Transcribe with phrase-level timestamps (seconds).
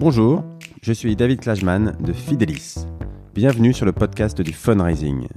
[0.00, 0.42] Bonjour,
[0.80, 2.86] je suis David Klajman de Fidelis.
[3.34, 5.28] Bienvenue sur le podcast du fundraising.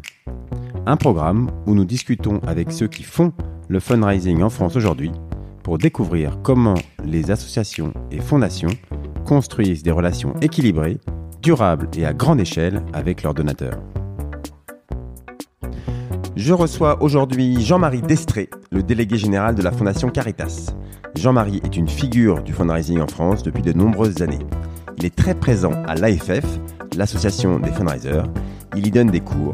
[0.86, 3.34] Un programme où nous discutons avec ceux qui font
[3.68, 5.12] le fundraising en France aujourd'hui
[5.64, 8.70] pour découvrir comment les associations et fondations
[9.26, 10.98] construisent des relations équilibrées,
[11.42, 13.82] durables et à grande échelle avec leurs donateurs.
[16.38, 20.74] Je reçois aujourd'hui Jean-Marie Destré, le délégué général de la Fondation Caritas.
[21.16, 24.46] Jean-Marie est une figure du fundraising en France depuis de nombreuses années.
[24.98, 26.46] Il est très présent à l'AFF,
[26.98, 28.24] l'association des fundraisers.
[28.76, 29.54] Il y donne des cours.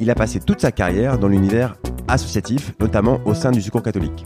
[0.00, 1.76] Il a passé toute sa carrière dans l'univers
[2.08, 4.24] associatif, notamment au sein du Secours catholique.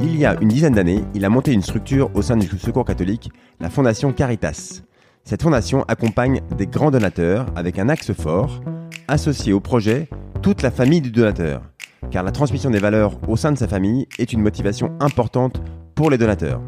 [0.00, 2.84] Il y a une dizaine d'années, il a monté une structure au sein du Secours
[2.84, 3.30] catholique,
[3.60, 4.82] la Fondation Caritas.
[5.24, 8.60] Cette fondation accompagne des grands donateurs avec un axe fort,
[9.08, 10.08] associé au projet
[10.42, 11.62] toute la famille du donateur,
[12.10, 15.60] car la transmission des valeurs au sein de sa famille est une motivation importante
[15.96, 16.60] pour les donateurs.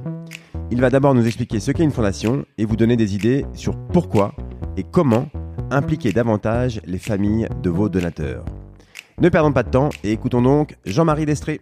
[0.71, 3.76] Il va d'abord nous expliquer ce qu'est une fondation et vous donner des idées sur
[3.93, 4.34] pourquoi
[4.79, 5.29] et comment
[5.71, 8.46] impliquer davantage les familles de vos donateurs.
[9.21, 11.60] Ne perdons pas de temps et écoutons donc Jean-Marie Destré.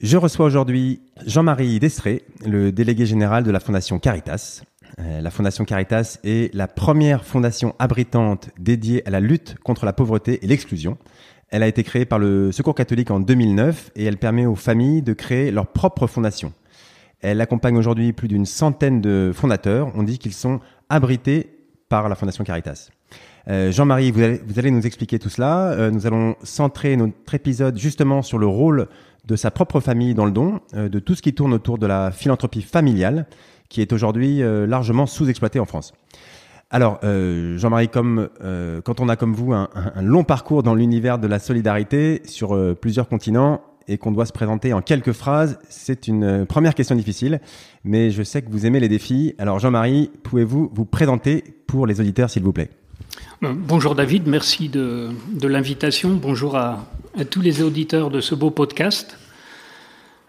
[0.00, 4.62] Je reçois aujourd'hui Jean-Marie Destré, le délégué général de la Fondation Caritas.
[5.00, 9.92] Euh, la Fondation Caritas est la première fondation abritante dédiée à la lutte contre la
[9.92, 10.98] pauvreté et l'exclusion.
[11.50, 15.02] Elle a été créée par le Secours catholique en 2009 et elle permet aux familles
[15.02, 16.52] de créer leur propre fondation.
[17.20, 19.90] Elle accompagne aujourd'hui plus d'une centaine de fondateurs.
[19.94, 21.50] On dit qu'ils sont abrités
[21.88, 22.90] par la Fondation Caritas.
[23.48, 24.20] Euh, Jean-Marie, vous
[24.58, 25.70] allez, nous expliquer tout cela.
[25.70, 28.88] Euh, nous allons centrer notre épisode justement sur le rôle
[29.24, 31.86] de sa propre famille dans le don, euh, de tout ce qui tourne autour de
[31.86, 33.26] la philanthropie familiale,
[33.68, 35.92] qui est aujourd'hui largement sous-exploitée en France.
[36.70, 39.68] Alors, euh, Jean-Marie, comme euh, quand on a comme vous un,
[40.02, 44.34] long parcours dans l'univers de la solidarité sur euh, plusieurs continents et qu'on doit se
[44.34, 47.40] présenter en quelques phrases, c'est une première question difficile,
[47.84, 49.34] mais je sais que vous aimez les défis.
[49.38, 52.68] Alors, Jean-Marie, pouvez-vous vous présenter pour les auditeurs, s'il vous plaît?
[53.40, 55.10] Bonjour David, merci de,
[55.42, 56.10] l'invitation.
[56.10, 56.84] Bonjour à,
[57.16, 59.16] à tous les auditeurs de ce beau podcast.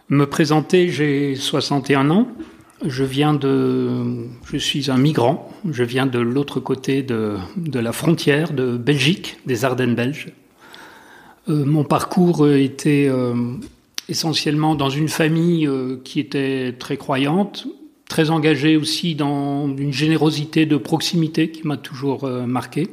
[0.07, 2.27] Me présenter, j'ai 61 ans.
[2.85, 5.51] Je viens de, je suis un migrant.
[5.69, 7.37] Je viens de l'autre côté de,
[7.73, 10.27] la frontière de Belgique, des Ardennes belges.
[11.49, 13.33] Euh, mon parcours était euh,
[14.07, 17.67] essentiellement dans une famille euh, qui était très croyante,
[18.07, 22.87] très engagée aussi dans une générosité de proximité qui m'a toujours marqué.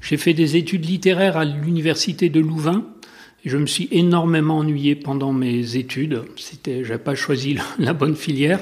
[0.00, 2.84] J'ai fait des études littéraires à l'université de Louvain
[3.44, 6.22] je me suis énormément ennuyé pendant mes études.
[6.36, 8.60] C'était, j'ai pas choisi la bonne filière,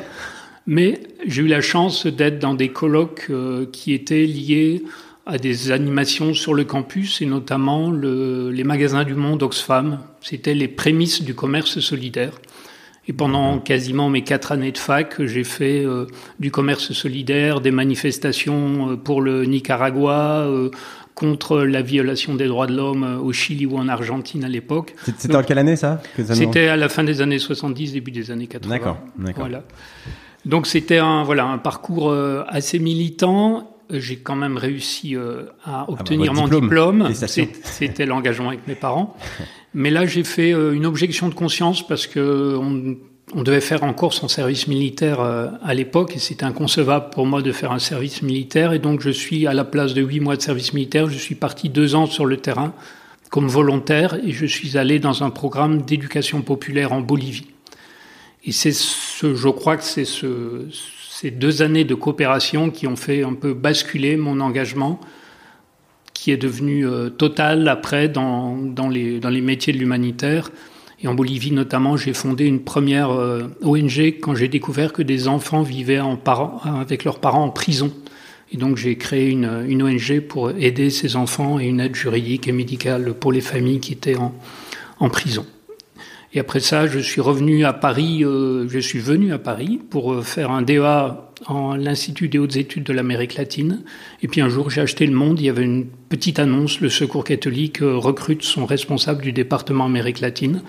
[0.67, 4.83] mais j'ai eu la chance d'être dans des colloques euh, qui étaient liés
[5.25, 9.99] à des animations sur le campus et notamment le, les magasins du monde Oxfam.
[10.21, 12.33] C'était les prémices du commerce solidaire.
[13.09, 16.07] Et pendant quasiment mes quatre années de fac, j'ai fait euh,
[16.41, 20.49] du commerce solidaire, des manifestations euh, pour le Nicaragua,
[21.17, 24.95] contre la violation des droits de l'homme au Chili ou en Argentine à l'époque.
[25.17, 26.01] C'était en quelle année ça
[26.35, 28.71] C'était à la fin des années 70, début des années 80.
[28.71, 29.47] D'accord, d'accord.
[29.49, 29.65] Voilà.
[30.45, 33.73] Donc c'était un voilà un parcours euh, assez militant.
[33.89, 37.09] J'ai quand même réussi euh, à obtenir ah bah, mon diplôme.
[37.09, 37.55] diplôme.
[37.63, 39.17] C'était l'engagement avec mes parents.
[39.75, 42.97] Mais là, j'ai fait euh, une objection de conscience parce que on,
[43.37, 47.53] on devait faire encore son service militaire à l'époque et c'était inconcevable pour moi de
[47.53, 48.73] faire un service militaire.
[48.73, 51.35] Et donc, je suis à la place de huit mois de service militaire, je suis
[51.35, 52.73] parti deux ans sur le terrain
[53.31, 57.49] comme volontaire et je suis allé dans un programme d'éducation populaire en Bolivie.
[58.47, 60.65] Et c'est ce, je crois que c'est ce,
[61.11, 64.99] ces deux années de coopération qui ont fait un peu basculer mon engagement,
[66.15, 70.51] qui est devenu euh, total après dans, dans, les, dans les métiers de l'humanitaire.
[71.03, 75.29] Et en Bolivie notamment, j'ai fondé une première euh, ONG quand j'ai découvert que des
[75.29, 76.01] enfants vivaient
[76.65, 77.93] avec leurs parents en prison.
[78.53, 82.53] Et donc j'ai créé une, ONG pour aider ces enfants et une aide juridique et
[82.53, 84.35] médicale pour les familles qui étaient en,
[85.01, 85.45] en prison.
[86.37, 90.13] Et après ça, je suis revenu à Paris, euh, je suis venu à Paris pour
[90.13, 91.17] euh, faire un DEA
[91.47, 93.83] en l'Institut des hautes études de l'Amérique latine.
[94.23, 96.91] Et puis un jour, j'ai acheté Le Monde, il y avait une petite annonce, le
[96.91, 100.63] Secours catholique euh, recrute son responsable du département Amérique latine.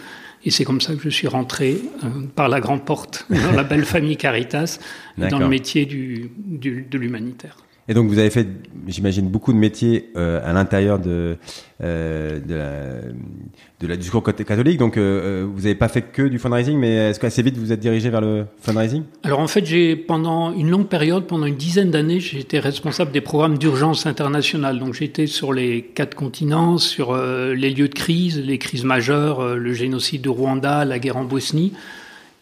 [0.45, 3.63] Et c'est comme ça que je suis rentré euh, par la grande porte dans la
[3.65, 4.79] belle famille Caritas,
[5.17, 7.57] dans le métier du, du, de l'humanitaire.
[7.89, 8.47] Et donc vous avez fait,
[8.87, 11.37] j'imagine, beaucoup de métiers euh, à l'intérieur de,
[11.81, 14.77] euh, de, la, de discours catholique.
[14.77, 17.79] Donc euh, vous n'avez pas fait que du fundraising, mais est-ce qu'assez vite vous êtes
[17.79, 19.03] dirigé vers le fundraising?
[19.23, 23.21] Alors en fait, j'ai pendant une longue période, pendant une dizaine d'années, j'étais responsable des
[23.21, 24.79] programmes d'urgence internationale.
[24.79, 29.73] Donc j'étais sur les quatre continents, sur les lieux de crise, les crises majeures, le
[29.73, 31.71] génocide de Rwanda, la guerre en Bosnie.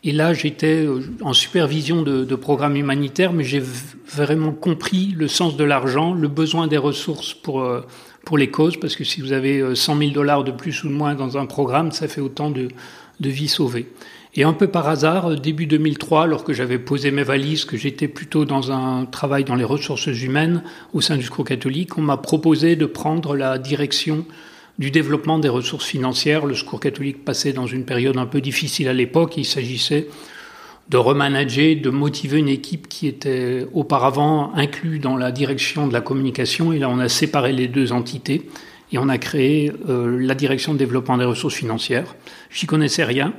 [0.08, 3.62] Et là, j'étais euh, en supervision de, de programmes humanitaires, mais j'ai
[4.08, 7.82] vraiment compris le sens de l'argent, le besoin des ressources pour, euh,
[8.24, 10.90] pour les causes, parce que si vous avez 100 euh, 000 dollars de plus ou
[10.90, 12.68] de moins dans un programme, ça fait autant de,
[13.20, 13.88] de vies sauvées.
[14.36, 18.08] Et un peu par hasard, début 2003, alors que j'avais posé mes valises, que j'étais
[18.08, 20.62] plutôt dans un travail dans les ressources humaines
[20.94, 24.24] au sein du Secours catholique, on m'a proposé de prendre la direction
[24.80, 26.46] du développement des ressources financières.
[26.46, 29.38] Le Secours catholique passait dans une période un peu difficile à l'époque.
[29.38, 30.08] Il s'agissait
[30.90, 36.02] de remanager, de motiver une équipe qui était auparavant inclue dans la direction de la
[36.02, 36.74] communication.
[36.74, 38.50] Et là, on a séparé les deux entités
[38.92, 42.16] et on a créé euh, la direction de développement des ressources financières.
[42.52, 43.34] J'y connaissais rien.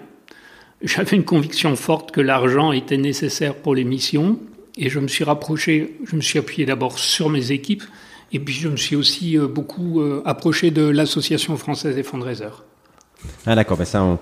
[0.82, 4.38] J'avais une conviction forte que l'argent était nécessaire pour les missions
[4.76, 7.84] et je me suis rapproché, je me suis appuyé d'abord sur mes équipes
[8.32, 12.64] et puis je me suis aussi euh, beaucoup euh, approché de l'Association française des fundraisers.
[13.46, 14.18] Ah d'accord, bah ça on,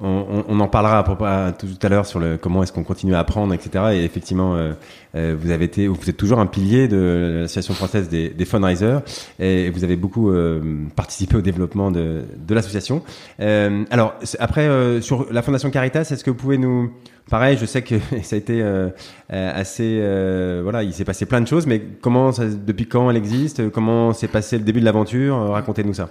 [0.00, 3.20] on, on, en parlera à, tout à l'heure sur le comment est-ce qu'on continue à
[3.20, 3.84] apprendre, etc.
[3.94, 4.72] Et effectivement, euh,
[5.14, 8.98] euh, vous avez été, vous êtes toujours un pilier de l'association française des, des fundraisers
[9.38, 13.02] et vous avez beaucoup euh, participé au développement de, de l'association.
[13.40, 16.92] Euh, alors après sur la fondation Caritas, est-ce que vous pouvez nous
[17.30, 18.64] Pareil, je sais que ça a été
[19.28, 20.00] assez,
[20.62, 23.70] voilà, il s'est passé plein de choses, mais comment, ça, depuis quand elle existe?
[23.70, 25.36] Comment s'est passé le début de l'aventure?
[25.50, 26.08] Racontez-nous ça.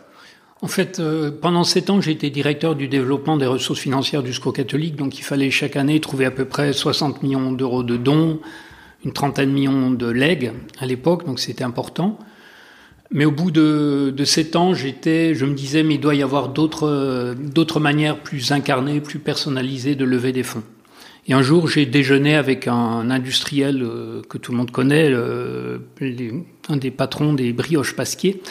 [0.62, 4.34] En fait, euh, pendant sept ans, j'ai été directeur du développement des ressources financières du
[4.34, 7.96] SCO catholique, donc il fallait chaque année trouver à peu près 60 millions d'euros de
[7.96, 8.40] dons,
[9.06, 12.18] une trentaine de millions de legs à l'époque, donc c'était important.
[13.12, 16.24] Mais au bout de, de sept ans, j'étais, je me disais, mais il doit y
[16.24, 20.64] avoir d'autres, d'autres manières plus incarnées, plus personnalisées de lever des fonds.
[21.28, 26.78] Et un jour, j'ai déjeuné avec un industriel euh, que tout le monde connaît, un
[26.78, 28.42] des patrons des brioches Pasquier,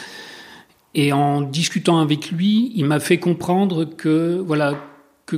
[0.95, 4.75] et en discutant avec lui, il m'a fait comprendre que, voilà,
[5.25, 5.37] que,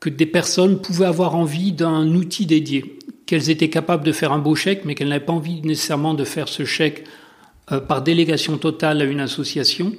[0.00, 4.38] que des personnes pouvaient avoir envie d'un outil dédié, qu'elles étaient capables de faire un
[4.38, 7.04] beau chèque, mais qu'elles n'avaient pas envie nécessairement de faire ce chèque
[7.72, 9.92] euh, par délégation totale à une association,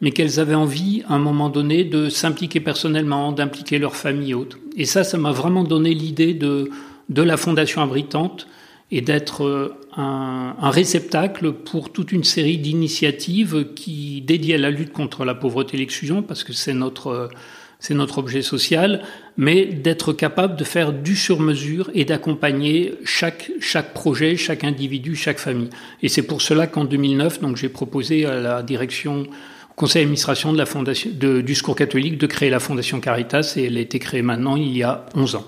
[0.00, 4.34] mais qu'elles avaient envie, à un moment donné, de s'impliquer personnellement, d'impliquer leur famille et
[4.34, 4.58] autres.
[4.76, 6.70] Et ça, ça m'a vraiment donné l'idée de,
[7.08, 8.46] de la Fondation Abritante,
[8.90, 14.70] et d'être euh, un, un, réceptacle pour toute une série d'initiatives qui dédiées à la
[14.70, 17.30] lutte contre la pauvreté et l'exclusion, parce que c'est notre
[17.80, 19.02] c'est notre objet social,
[19.36, 25.38] mais d'être capable de faire du sur-mesure et d'accompagner chaque, chaque projet, chaque individu, chaque
[25.38, 25.70] famille.
[26.02, 30.52] Et c'est pour cela qu'en 2009, donc, j'ai proposé à la direction, au conseil d'administration
[30.52, 33.80] de la fondation, de, du Secours catholique de créer la Fondation Caritas et elle a
[33.80, 35.46] été créée maintenant il y a 11 ans.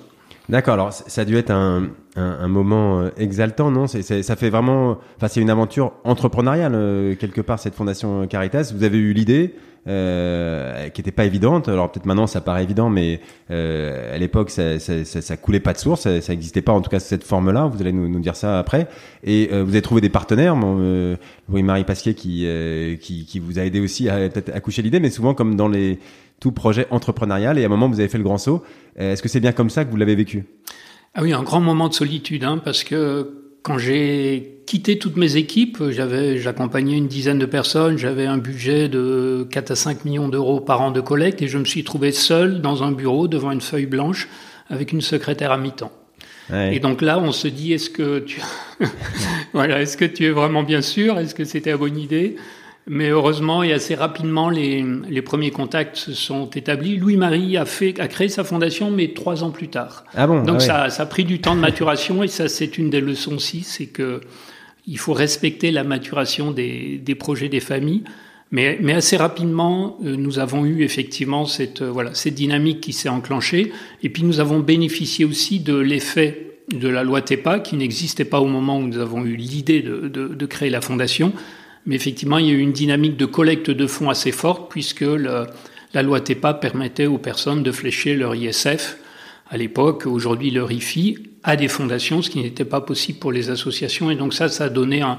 [0.49, 0.75] D'accord.
[0.75, 3.87] Alors, ça a dû être un, un, moment euh, exaltant, non?
[3.87, 4.99] C'est, Ça fait vraiment.
[5.17, 8.73] Enfin, c'est une aventure entrepreneuriale euh, quelque part cette fondation Caritas.
[8.75, 9.55] Vous avez eu l'idée
[9.89, 11.69] euh, qui n'était pas évidente.
[11.69, 13.21] Alors peut-être maintenant ça paraît évident, mais
[13.51, 16.73] euh, à l'époque ça, ça, ça, ça, coulait pas de source, ça, ça existait pas
[16.73, 17.67] en tout cas cette forme-là.
[17.67, 18.89] Vous allez nous, nous dire ça après.
[19.25, 20.55] Et vous avez trouvé des partenaires.
[20.55, 21.17] Bon,
[21.49, 22.47] Louis-Marie Pasquier qui,
[23.01, 25.99] qui, qui vous a aidé aussi à peut-être accoucher l'idée, mais souvent comme dans les
[26.43, 28.65] tout projet entrepreneurial et à un moment vous avez fait le grand saut.
[28.99, 30.45] Euh, est-ce que c'est bien comme ça que vous l'avez vécu?
[31.15, 35.37] Ah oui, un grand moment de solitude, hein, parce que quand j'ai quitté toutes mes
[35.37, 40.29] équipes, j'avais, j'accompagnais une dizaine de personnes, j'avais un budget de 4 à 5 millions
[40.29, 43.51] d'euros par an de collecte et je me suis trouvé seul dans un bureau devant
[43.51, 44.29] une feuille blanche
[44.69, 45.93] avec une secrétaire à mi-temps.
[46.51, 48.43] Et donc là, on se dit, est-ce que tu,
[49.53, 51.19] voilà, est-ce que tu es vraiment bien sûr?
[51.19, 52.37] Est-ce que c'était la bonne idée?
[52.87, 56.97] Mais heureusement et assez rapidement, les, les premiers contacts se sont établis.
[56.97, 60.05] Louis-Marie a, fait, a créé sa fondation, mais trois ans plus tard.
[60.15, 62.79] Ah bon Donc ah ça, ça a pris du temps de maturation et ça, c'est
[62.79, 64.21] une des leçons aussi, c'est que
[64.89, 68.03] il faut respecter la maturation des, des projets des familles.
[68.51, 72.93] Mais, mais assez rapidement, euh, nous avons eu effectivement cette, euh, voilà, cette dynamique qui
[72.93, 73.73] s'est enclenchée.
[74.03, 78.41] Et puis nous avons bénéficié aussi de l'effet de la loi TEPA, qui n'existait pas
[78.41, 81.33] au moment où nous avons eu l'idée de, de, de créer la fondation
[81.87, 85.05] mais effectivement, il y a eu une dynamique de collecte de fonds assez forte puisque
[85.05, 88.99] la loi TEPA permettait aux personnes de flécher leur ISF
[89.51, 93.51] à l'époque, aujourd'hui leur IFI, à des fondations, ce qui n'était pas possible pour les
[93.51, 94.11] associations.
[94.11, 95.19] Et donc ça, ça a donné un,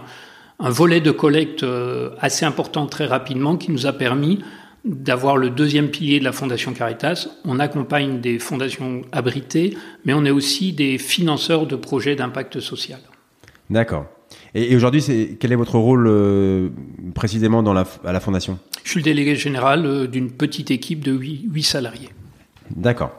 [0.59, 4.39] un volet de collecte euh, assez important très rapidement qui nous a permis
[4.85, 7.27] d'avoir le deuxième pilier de la Fondation Caritas.
[7.45, 12.99] On accompagne des fondations abritées, mais on est aussi des financeurs de projets d'impact social.
[13.69, 14.05] D'accord.
[14.55, 16.11] Et, aujourd'hui, quel est votre rôle
[17.15, 18.59] précisément dans la, à la fondation?
[18.83, 22.09] Je suis le délégué général d'une petite équipe de 8 salariés.
[22.75, 23.11] D'accord.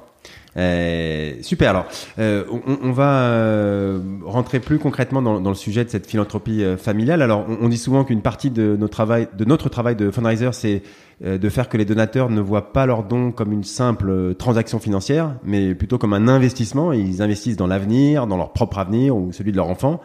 [0.57, 1.71] Euh, super.
[1.71, 1.87] Alors,
[2.19, 6.63] euh, on, on, va euh, rentrer plus concrètement dans, dans, le sujet de cette philanthropie
[6.63, 7.23] euh, familiale.
[7.23, 10.51] Alors, on, on dit souvent qu'une partie de notre travail, de notre travail de fundraiser,
[10.53, 10.83] c'est
[11.25, 14.79] euh, de faire que les donateurs ne voient pas leurs dons comme une simple transaction
[14.79, 16.93] financière, mais plutôt comme un investissement.
[16.93, 20.01] Ils investissent dans l'avenir, dans leur propre avenir ou celui de leur enfant.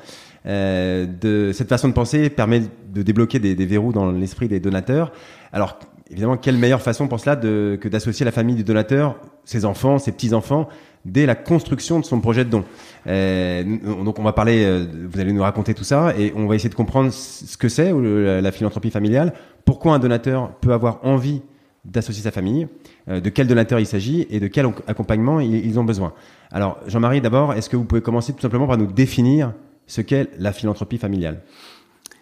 [0.45, 2.61] De cette façon de penser permet
[2.93, 5.11] de débloquer des, des verrous dans l'esprit des donateurs.
[5.51, 5.77] Alors,
[6.09, 9.15] évidemment, quelle meilleure façon pour cela de, que d'associer la famille du donateur,
[9.45, 10.67] ses enfants, ses petits-enfants,
[11.05, 12.63] dès la construction de son projet de don?
[13.07, 13.63] Euh,
[14.03, 16.69] donc on va parler, euh, vous allez nous raconter tout ça, et on va essayer
[16.69, 19.33] de comprendre ce que c'est la, philanthropie familiale,
[19.65, 21.41] pourquoi un donateur peut avoir envie
[21.85, 22.67] d'associer sa famille,
[23.07, 26.13] euh, de quel donateur il s'agit et de quel accompagnement ils ont besoin?
[26.51, 29.53] Alors Jean-Marie, d'abord, est-ce que vous pouvez commencer tout simplement par nous définir
[29.89, 31.41] ce qu'est la philanthropie familiale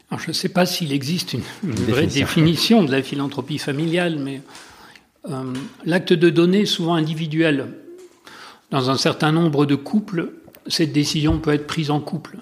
[0.09, 4.41] alors, je ne sais pas s'il existe une, vraie définition de la philanthropie familiale, mais
[5.29, 5.53] euh,
[5.85, 7.73] l'acte de donner est souvent individuel.
[8.71, 10.31] Dans un certain nombre de couples,
[10.67, 12.37] cette décision peut être prise en couple.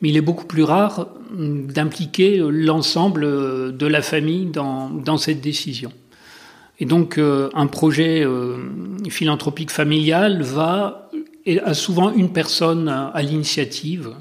[0.00, 5.92] Mais il est beaucoup plus rare d'impliquer l'ensemble de la famille dans, dans, cette décision.
[6.80, 8.56] Et donc, euh, un projet euh,
[9.08, 11.10] philanthropique familial va,
[11.64, 14.14] a souvent une personne à l'initiative,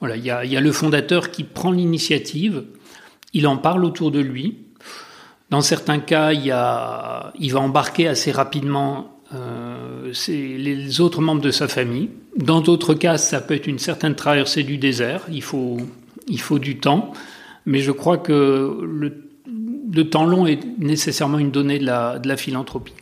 [0.00, 2.64] voilà, il y a, le fondateur qui prend l'initiative,
[3.34, 4.58] il en parle autour de lui.
[5.50, 11.40] Dans certains cas, il, y a, il va embarquer assez rapidement euh, les autres membres
[11.40, 12.10] de sa famille.
[12.36, 15.22] Dans d'autres cas, ça peut être une certaine traversée du désert.
[15.30, 15.78] Il faut,
[16.28, 17.12] il faut du temps.
[17.66, 19.30] Mais je crois que le,
[19.92, 22.94] le temps long est nécessairement une donnée de la philanthropie.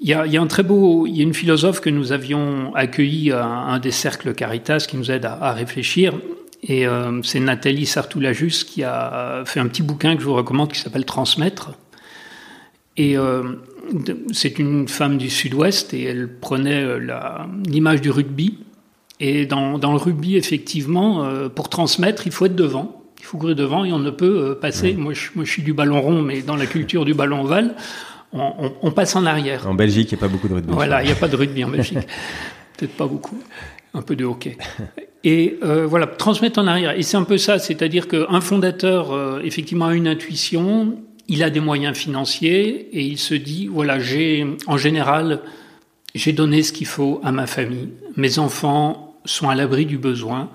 [0.00, 1.90] Il y, a, il y a, un très beau, il y a une philosophe que
[1.90, 6.14] nous avions accueilli à un des cercles Caritas qui nous aide à, à réfléchir.
[6.62, 10.72] Et euh, c'est Nathalie Sartoulajus qui a fait un petit bouquin que je vous recommande
[10.72, 11.72] qui s'appelle Transmettre.
[12.98, 13.44] Et euh,
[14.32, 16.98] c'est une femme du Sud-Ouest et elle prenait euh,
[17.64, 18.58] l'image du rugby.
[19.20, 23.04] Et dans, dans, le rugby, effectivement, euh, pour transmettre, il faut être devant.
[23.20, 24.94] Il faut courir devant et on ne peut passer.
[24.94, 27.76] Moi je, moi, je suis du ballon rond, mais dans la culture du ballon ovale,
[28.32, 29.66] on, passe en arrière.
[29.66, 30.72] En Belgique, il n'y a pas beaucoup de rugby.
[30.72, 31.98] Voilà, il n'y a pas de rugby en Belgique.
[32.76, 33.38] Peut-être pas beaucoup.
[33.94, 34.56] Un peu de hockey.
[35.24, 36.96] Et euh, voilà, transmettre en arrière.
[36.96, 41.50] Et c'est un peu ça, c'est-à-dire qu'un fondateur, euh, effectivement, a une intuition, il a
[41.50, 45.40] des moyens financiers et il se dit, voilà, j'ai, en général,
[46.14, 47.90] j'ai donné ce qu'il faut à ma famille.
[48.16, 50.50] Mes enfants sont à l'abri du besoin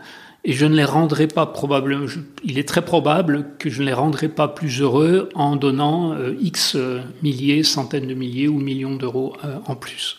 [0.46, 2.06] et je ne les rendrai pas probablement.
[2.44, 6.36] il est très probable que je ne les rendrai pas plus heureux en donnant euh,
[6.42, 10.18] X euh, milliers, centaines de milliers ou millions d'euros euh, en plus.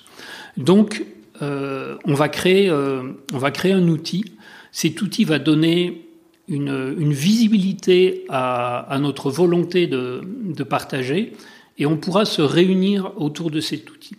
[0.57, 1.05] Donc,
[1.41, 4.25] on va créer, on va créer un outil.
[4.73, 6.07] Cet outil va donner
[6.49, 11.33] une, une visibilité à, à, notre volonté de, de partager,
[11.77, 14.17] et on pourra se réunir autour de cet outil.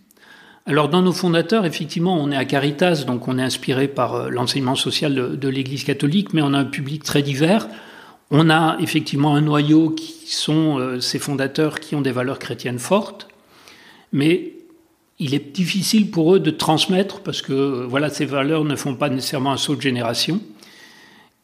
[0.68, 4.30] Alors dans nos fondateurs, effectivement, on est à Caritas, donc on est inspiré par euh,
[4.30, 7.68] l'enseignement social de, l'Église catholique, mais on a un public très divers.
[8.32, 12.80] On a effectivement un noyau qui sont euh, ces fondateurs qui ont des valeurs chrétiennes
[12.80, 13.28] fortes,
[14.12, 14.54] mais
[15.20, 18.96] il est difficile pour eux de transmettre parce que euh, voilà, ces valeurs ne font
[18.96, 20.40] pas nécessairement un saut de génération.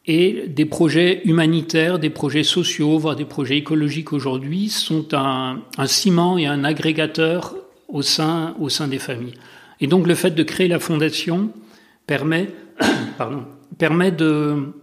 [0.05, 5.87] Et des projets humanitaires, des projets sociaux, voire des projets écologiques aujourd'hui sont un, un
[5.87, 7.55] ciment et un agrégateur
[7.93, 9.35] au sein, au sein des familles.
[9.79, 11.51] Et donc le fait de créer la fondation
[12.05, 12.49] permet,
[13.17, 13.45] pardon,
[13.77, 14.73] permet de,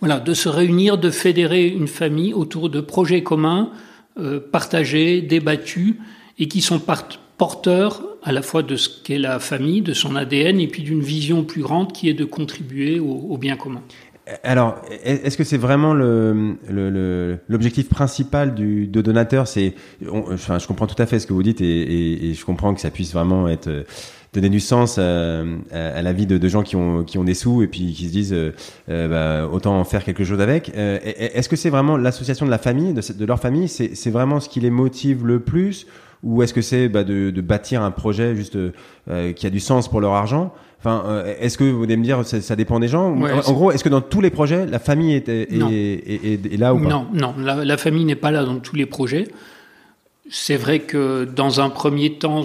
[0.00, 3.70] voilà, de se réunir, de fédérer une famille autour de projets communs,
[4.18, 5.94] euh, partagés, débattus,
[6.38, 6.80] et qui sont
[7.38, 11.00] porteurs à la fois de ce qu'est la famille, de son ADN, et puis d'une
[11.00, 13.82] vision plus grande qui est de contribuer au, au bien commun.
[14.42, 19.74] Alors, est-ce que c'est vraiment l'objectif le, le, principal du de donateur C'est,
[20.10, 22.74] enfin, je comprends tout à fait ce que vous dites et, et, et, je comprends
[22.74, 23.84] que ça puisse vraiment être euh,
[24.34, 25.40] donner du sens à,
[25.72, 28.06] à, la vie de, de, gens qui ont qui ont des sous et puis qui
[28.06, 28.52] se disent euh,
[28.90, 30.72] euh bah, autant en faire quelque chose avec.
[30.76, 34.40] Euh, est-ce que c'est vraiment l'association de la famille, de, de leur famille, c'est vraiment
[34.40, 35.86] ce qui les motive le plus
[36.22, 38.58] ou est-ce que c'est bah, de, de, bâtir un projet juste
[39.36, 40.52] qui a du sens pour leur argent?
[40.80, 43.72] Enfin, euh, est-ce que vous allez me dire ça, ça dépend des gens En gros,
[43.72, 46.88] est-ce que dans tous les projets, la famille est, est, est, est là ou pas?
[46.88, 49.26] Non, non, la, la famille n'est pas là dans tous les projets.
[50.30, 52.44] C'est vrai que dans un premier temps,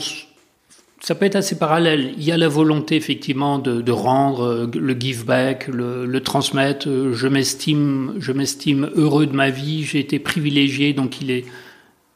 [1.00, 2.14] ça peut être assez parallèle.
[2.18, 6.20] Il y a la volonté effectivement de, de rendre euh, le give back, le, le
[6.22, 6.88] transmettre.
[7.12, 9.84] Je m'estime, je m'estime heureux de ma vie.
[9.84, 11.46] J'ai été privilégié, donc il est,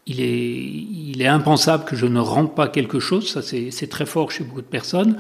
[0.08, 0.64] il est,
[1.12, 3.30] il est impensable que je ne rende pas quelque chose.
[3.30, 5.18] Ça, c'est très fort chez beaucoup de personnes.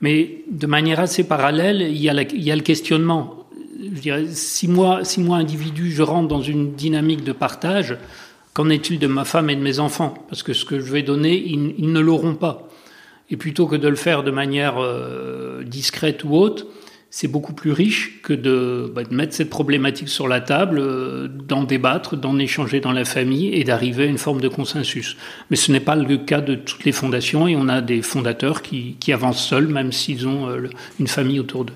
[0.00, 3.46] Mais de manière assez parallèle, il y a, il y a le questionnement.
[3.80, 7.96] je dirais, si moi, si moi individu, je rentre dans une dynamique de partage,
[8.54, 10.14] qu'en est-il de ma femme et de mes enfants?
[10.28, 12.68] Parce que ce que je vais donner, ils, ne l'auront pas.
[13.30, 16.66] Et plutôt que de le faire de manière euh, discrète ou haute,
[17.14, 21.28] c'est beaucoup plus riche que de, bah, de, mettre cette problématique sur la table, euh,
[21.28, 25.18] d'en débattre, d'en échanger dans la famille et d'arriver à une forme de consensus.
[25.50, 28.62] Mais ce n'est pas le cas de toutes les fondations et on a des fondateurs
[28.62, 31.74] qui, qui avancent seuls, même s'ils ont euh, une famille autour d'eux.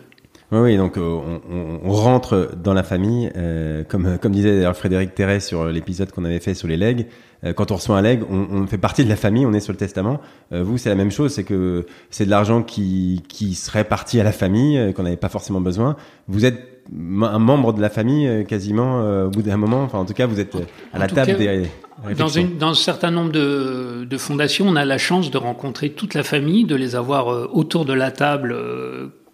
[0.53, 4.77] Oui, oui, donc euh, on, on, rentre dans la famille, euh, comme, comme disait d'ailleurs
[4.77, 7.09] Frédéric Terret sur l'épisode qu'on avait fait sur les legs.
[7.43, 9.61] Euh, quand on reçoit un leg, on, on, fait partie de la famille, on est
[9.61, 10.21] sur le testament.
[10.53, 14.25] vous, c'est la même chose, c'est que c'est de l'argent qui, qui serait parti à
[14.25, 15.97] la famille, qu'on n'avait pas forcément besoin.
[16.29, 16.63] Vous êtes
[16.93, 19.83] un membre de la famille quasiment au bout d'un moment.
[19.83, 20.57] Enfin, en tout cas, vous êtes
[20.93, 21.65] à la table des.
[22.17, 25.91] Dans, une, dans un certain nombre de, de, fondations, on a la chance de rencontrer
[25.91, 28.55] toute la famille, de les avoir autour de la table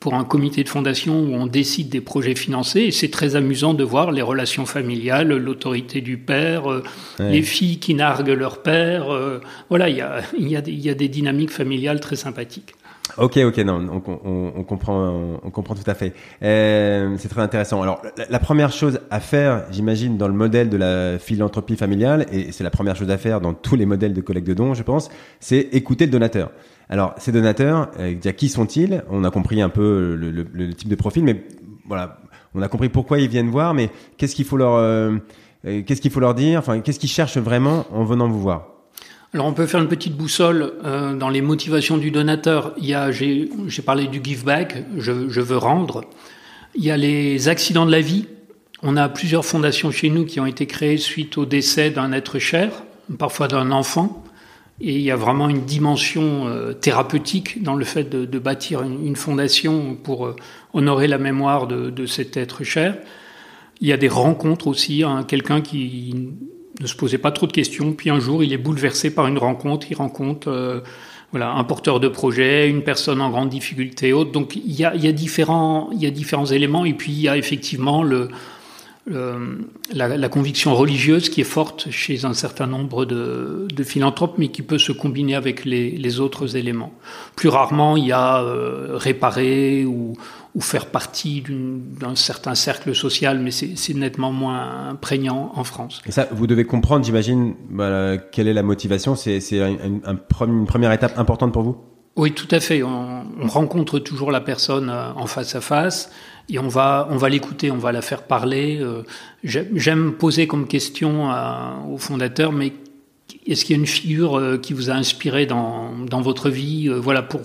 [0.02, 2.80] pour un comité de fondation où on décide des projets financés.
[2.80, 6.82] Et c'est très amusant de voir les relations familiales, l'autorité du père, euh,
[7.20, 9.14] les filles qui narguent leur père.
[9.14, 12.74] Euh, voilà, il y a, y, a des, y a des dynamiques familiales très sympathiques.
[13.18, 16.14] Ok, ok, non, on, on, on, comprend, on comprend tout à fait.
[16.42, 17.82] Euh, c'est très intéressant.
[17.82, 22.52] Alors, la, première chose à faire, j'imagine, dans le modèle de la philanthropie familiale, et
[22.52, 24.82] c'est la première chose à faire dans tous les modèles de collecte de dons, je
[24.82, 26.52] pense, c'est écouter le donateur.
[26.88, 29.02] Alors, ces donateurs, euh, qui sont-ils?
[29.10, 31.44] On a compris un peu le, type de profil, mais
[31.86, 32.18] voilà,
[32.54, 35.16] on a compris pourquoi ils viennent voir, mais qu'est-ce qu'il faut leur, euh,
[35.66, 36.58] euh, qu'est-ce qu'il faut leur dire?
[36.58, 38.68] Enfin, qu'est-ce qu'ils cherchent vraiment en venant vous voir?
[39.34, 40.74] Alors on peut faire une petite boussole
[41.18, 42.74] dans les motivations du donateur.
[42.76, 43.48] Il y a, j'ai,
[43.84, 46.04] parlé du give back, je, je, veux rendre.
[46.74, 48.26] Il y a les accidents de la vie.
[48.82, 52.38] On a plusieurs fondations chez nous qui ont été créées suite au décès d'un être
[52.38, 52.82] cher,
[53.18, 54.22] parfois d'un enfant.
[54.80, 58.82] Et il y a vraiment une dimension euh, thérapeutique dans le fait de, de bâtir
[58.82, 60.36] une, une, fondation pour euh,
[60.72, 62.98] honorer la mémoire de, de, cet être cher.
[63.80, 66.30] Il y a des rencontres aussi, hein, quelqu'un qui
[66.80, 69.38] ne se posait pas trop de questions, puis un jour il est bouleversé par une
[69.38, 70.80] rencontre, il rencontre euh,
[71.30, 74.32] voilà, un porteur de projet, une personne en grande difficulté, autre.
[74.32, 77.36] Donc il y a, différents, il y a différents éléments, et puis il y a
[77.36, 78.28] effectivement le,
[79.06, 84.62] la, conviction religieuse qui est forte chez un certain nombre de, de philanthropes, mais qui
[84.62, 86.92] peut se combiner avec les, les autres éléments.
[87.34, 90.14] Plus rarement, il y a euh, réparer ou,
[90.54, 96.00] ou, faire partie d'un certain cercle social, mais c'est nettement moins prégnant en France.
[96.06, 99.16] Et ça, vous devez comprendre, j'imagine, bah, quelle est la motivation.
[99.16, 101.76] C'est un, un, une première étape importante pour vous?
[102.16, 102.82] Oui, tout à fait.
[102.82, 106.10] On, on, rencontre toujours la personne euh, en face à face
[106.50, 108.78] et on va, on va l'écouter, on va la faire parler.
[108.80, 109.02] Euh,
[109.42, 111.30] j'aime poser comme question
[111.90, 112.74] au fondateur, mais
[113.46, 116.88] est-ce qu'il y a une figure euh, qui vous a inspiré dans, dans votre vie,
[116.88, 117.40] euh, voilà, pour,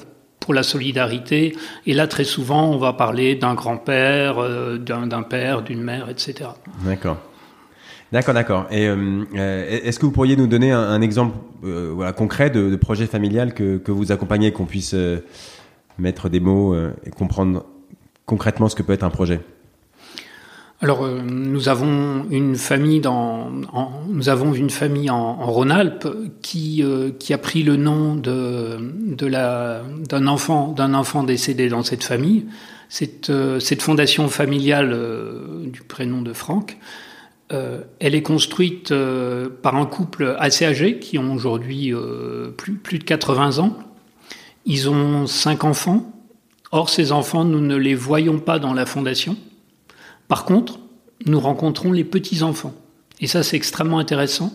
[0.47, 4.37] pour la solidarité Et là, très souvent, on va parler d'un grand-père,
[4.79, 6.51] d'un père, d'une mère, etc.
[6.85, 7.17] D'accord.
[8.13, 8.67] D'accord, d'accord.
[8.71, 8.85] Et
[9.35, 11.35] est-ce que vous pourriez nous donner un, exemple
[12.15, 14.95] concret de, de, projet familial que, que vous accompagnez, qu'on puisse
[15.97, 16.73] mettre des mots
[17.05, 17.65] et comprendre
[18.25, 19.41] concrètement ce que peut être un projet?
[20.79, 26.07] Alors, euh, nous avons une famille dans, en, nous avons une famille en, Rhône-Alpes
[26.43, 31.67] qui euh, qui a pris le nom de de la d'un enfant d'un enfant décédé
[31.67, 32.45] dans cette famille.
[32.89, 34.95] Cette euh, cette fondation familiale
[35.65, 36.77] du prénom de Franck,
[37.49, 38.93] elle est construite
[39.63, 41.91] par un couple assez âgé qui ont aujourd'hui
[42.55, 43.77] plus plus de 80 ans.
[44.65, 46.13] Ils ont cinq enfants
[46.73, 49.37] Or, ces enfants, nous ne les voyons pas dans la fondation.
[50.27, 50.79] Par contre,
[51.25, 52.73] nous rencontrons les petits-enfants.
[53.19, 54.53] Et ça, c'est extrêmement intéressant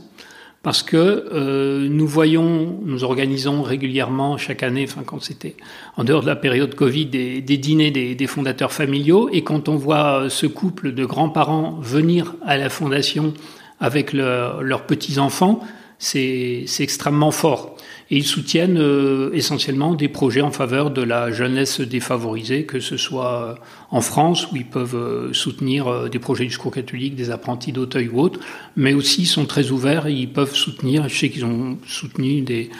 [0.63, 5.57] parce que euh, nous voyons, nous organisons régulièrement chaque année, enfin quand c'était
[5.97, 9.29] en dehors de la période Covid, des, dîners des, fondateurs familiaux.
[9.33, 13.35] Et quand on voit ce couple de grands-parents venir à la fondation
[13.81, 15.61] avec le, leurs petits-enfants,
[16.03, 17.77] c'est extrêmement fort.
[18.11, 22.97] Et ils soutiennent euh, essentiellement des projets en faveur de la jeunesse défavorisée, que ce
[22.97, 23.55] soit euh,
[23.91, 28.09] en France, où ils peuvent euh, soutenir des projets du secours catholique, des apprentis d'Auteuil
[28.09, 28.41] ou autres,
[28.77, 32.41] mais aussi ils sont très ouverts et ils peuvent soutenir, je sais qu'ils ont soutenu
[32.41, 32.71] des,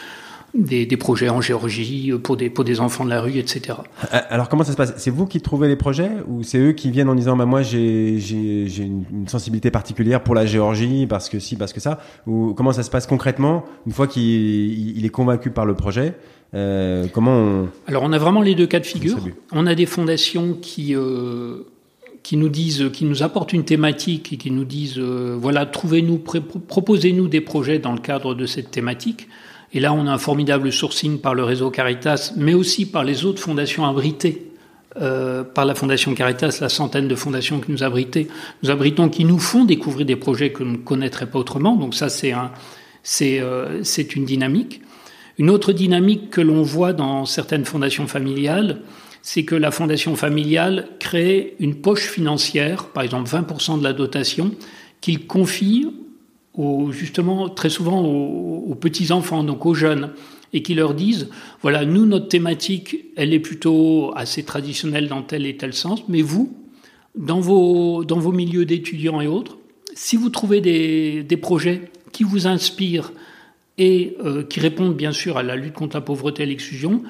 [0.53, 3.77] des, des, projets en Géorgie pour des, pour des enfants de la rue, etc.
[4.29, 4.93] Alors comment ça se passe?
[4.97, 7.61] C'est vous qui trouvez les projets ou c'est eux qui viennent en disant bah, moi
[7.61, 11.99] j'ai, j'ai, j'ai une sensibilité particulière pour la Géorgie parce que si, parce que ça?
[12.27, 16.15] Ou comment ça se passe concrètement une fois qu'il il est convaincu par le projet
[16.53, 17.69] euh, comment on...
[17.87, 19.17] Alors on a vraiment les deux cas de figure.
[19.51, 20.95] On a des fondations qui...
[20.95, 21.63] Euh,
[22.21, 26.19] qui nous disent, qui nous apportent une thématique et qui nous disent, euh, voilà, trouvez-nous,
[26.19, 29.27] proposez-nous des projets dans le cadre de cette thématique.
[29.73, 33.25] Et là, on a un formidable sourcing par le réseau Caritas, mais aussi par les
[33.25, 34.49] autres fondations abritées
[35.55, 38.27] par la Fondation Caritas, la centaine de fondations que nous abritons,
[38.61, 41.75] nous abritons, qui nous font découvrir des projets que nous ne connaîtrions pas autrement.
[41.75, 42.31] Donc ça, c'est
[43.01, 43.41] c'est,
[43.81, 44.83] c'est une dynamique.
[45.39, 48.81] Une autre dynamique que l'on voit dans certaines fondations familiales,
[49.23, 54.51] c'est que la fondation familiale crée une poche financière, par exemple 20% de la dotation,
[55.01, 55.87] qu'il confie
[56.91, 60.11] justement très souvent aux, petits-enfants, donc aux jeunes,
[60.51, 61.29] et qui leur disent,
[61.61, 66.21] voilà, nous, notre thématique, elle est plutôt assez traditionnelle dans tel et tel sens, mais
[66.21, 66.55] vous,
[67.15, 69.57] dans vos, dans vos milieux d'étudiants et autres,
[69.95, 73.11] si vous trouvez des, des projets qui vous inspirent
[73.77, 77.03] et euh, qui répondent bien sûr à la lutte contre la pauvreté et l'exclusion,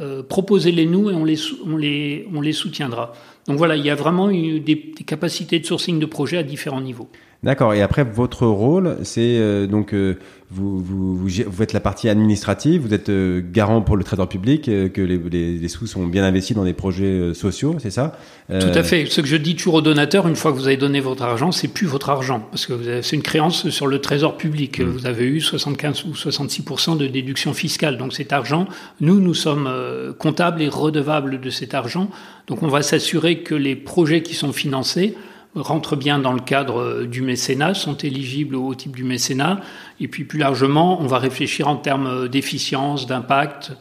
[0.00, 3.12] euh, proposez-les nous et on les, on, les, on les soutiendra.
[3.46, 6.80] Donc voilà, il y a vraiment des, des capacités de sourcing de projets à différents
[6.80, 7.08] niveaux.
[7.46, 7.74] D'accord.
[7.74, 10.18] Et après, votre rôle, c'est euh, donc euh,
[10.50, 14.28] vous, vous, vous, vous, êtes la partie administrative, vous êtes euh, garant pour le trésor
[14.28, 18.18] public, que les, les, les, sous sont bien investis dans des projets sociaux, c'est ça?
[18.48, 19.06] Tout à fait.
[19.06, 21.52] Ce que je dis toujours aux donateurs, une fois que vous avez donné votre argent,
[21.52, 24.80] c'est plus votre argent, parce que c'est une créance sur le trésor public.
[24.80, 24.84] Mmh.
[24.84, 26.64] Vous avez eu 75 ou 66
[26.98, 27.96] de déduction fiscale.
[27.96, 28.66] Donc cet argent,
[29.00, 29.70] nous, nous sommes
[30.18, 32.10] comptables et redevables de cet argent.
[32.48, 35.14] Donc on va s'assurer que les projets qui sont financés
[35.56, 39.60] rentrent bien dans le cadre euh, du mécénat, sont éligibles au type du mécénat.
[40.00, 43.72] Et puis plus largement, on va réfléchir en termes euh, d'efficience, d'impact.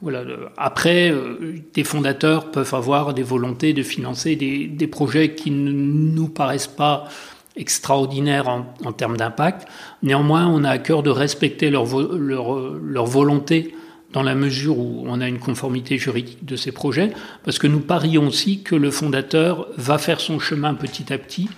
[0.00, 0.24] Voilà.
[0.56, 5.72] Après, euh, des fondateurs peuvent avoir des volontés de financer des, des projets qui ne
[5.72, 7.08] nous paraissent pas
[7.56, 9.68] extraordinaires en, en termes d'impact.
[10.02, 13.74] Néanmoins, on a à cœur de respecter leur, leur, leur volonté
[14.12, 17.12] dans la mesure où on a une conformité juridique de ces projets,
[17.44, 21.48] parce que nous parions aussi que le fondateur va faire son chemin petit à petit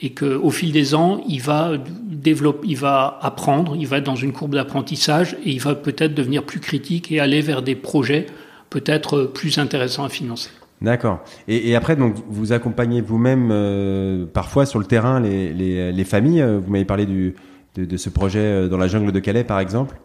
[0.00, 1.72] et qu'au fil des ans, il va
[2.04, 6.14] développer, il va apprendre, il va être dans une courbe d'apprentissage et il va peut-être
[6.14, 8.26] devenir plus critique et aller vers des projets
[8.70, 10.50] peut-être plus intéressants à financer.
[10.80, 11.24] D'accord.
[11.48, 16.04] Et, et, après, donc, vous accompagnez vous-même euh, parfois sur le terrain les, les, les
[16.04, 16.44] familles.
[16.64, 17.34] Vous m'avez parlé du,
[17.74, 19.96] de, de, ce projet euh, dans la jungle de Calais, par exemple.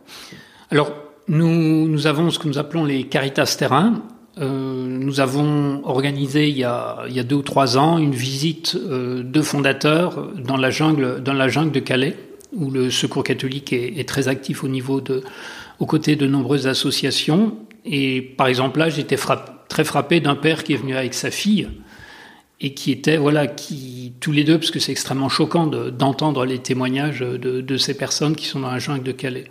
[0.72, 0.92] Alors,
[1.28, 4.02] nous, nous avons ce que nous appelons les Caritas Terrain.
[4.40, 8.16] Euh, nous avons organisé il y, a, il y, a, deux ou trois ans une
[8.16, 12.18] visite euh, de fondateurs dans la jungle, dans la jungle de Calais,
[12.52, 15.24] où le Secours catholique est, est très actif au niveau de,
[15.80, 17.56] aux côtés de nombreuses associations.
[17.86, 21.30] Et par exemple là, j'étais frapp, très frappé d'un père qui est venu avec sa
[21.30, 21.68] fille
[22.60, 26.60] et qui était voilà qui tous les deux parce que c'est extrêmement choquant d'entendre les
[26.60, 29.46] témoignages de, de, ces personnes qui sont dans la jungle de Calais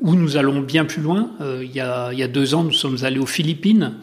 [0.00, 1.30] où nous allons bien plus loin.
[1.40, 3.94] Euh, il, y a, deux ans, nous sommes allés aux Philippines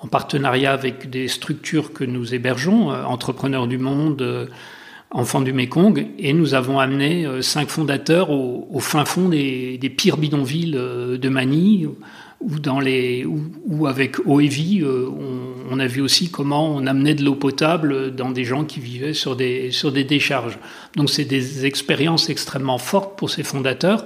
[0.00, 4.46] en partenariat avec des structures que nous hébergeons, euh, Entrepreneurs du Monde, euh,
[5.10, 10.70] Enfants du Mékong, et nous avons amené cinq fondateurs au, fin fond des, pires bidonvilles
[10.70, 11.88] de Manille,
[12.40, 14.84] ou avec OEVI,
[15.68, 19.12] on, a vu aussi comment on amenait de l'eau potable dans des gens qui vivaient
[19.12, 20.60] sur des décharges.
[20.94, 24.04] Donc c'est des expériences extrêmement fortes pour ces fondateurs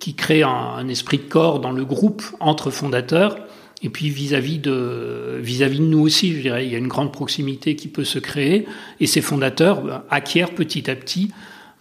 [0.00, 3.36] qui crée un, un, esprit de corps dans le groupe entre fondateurs.
[3.82, 7.12] Et puis vis-à-vis de vis-à-vis de nous aussi, je dirais, il y a une grande
[7.12, 8.66] proximité qui peut se créer.
[8.98, 11.30] Et ces fondateurs ben, acquièrent petit à petit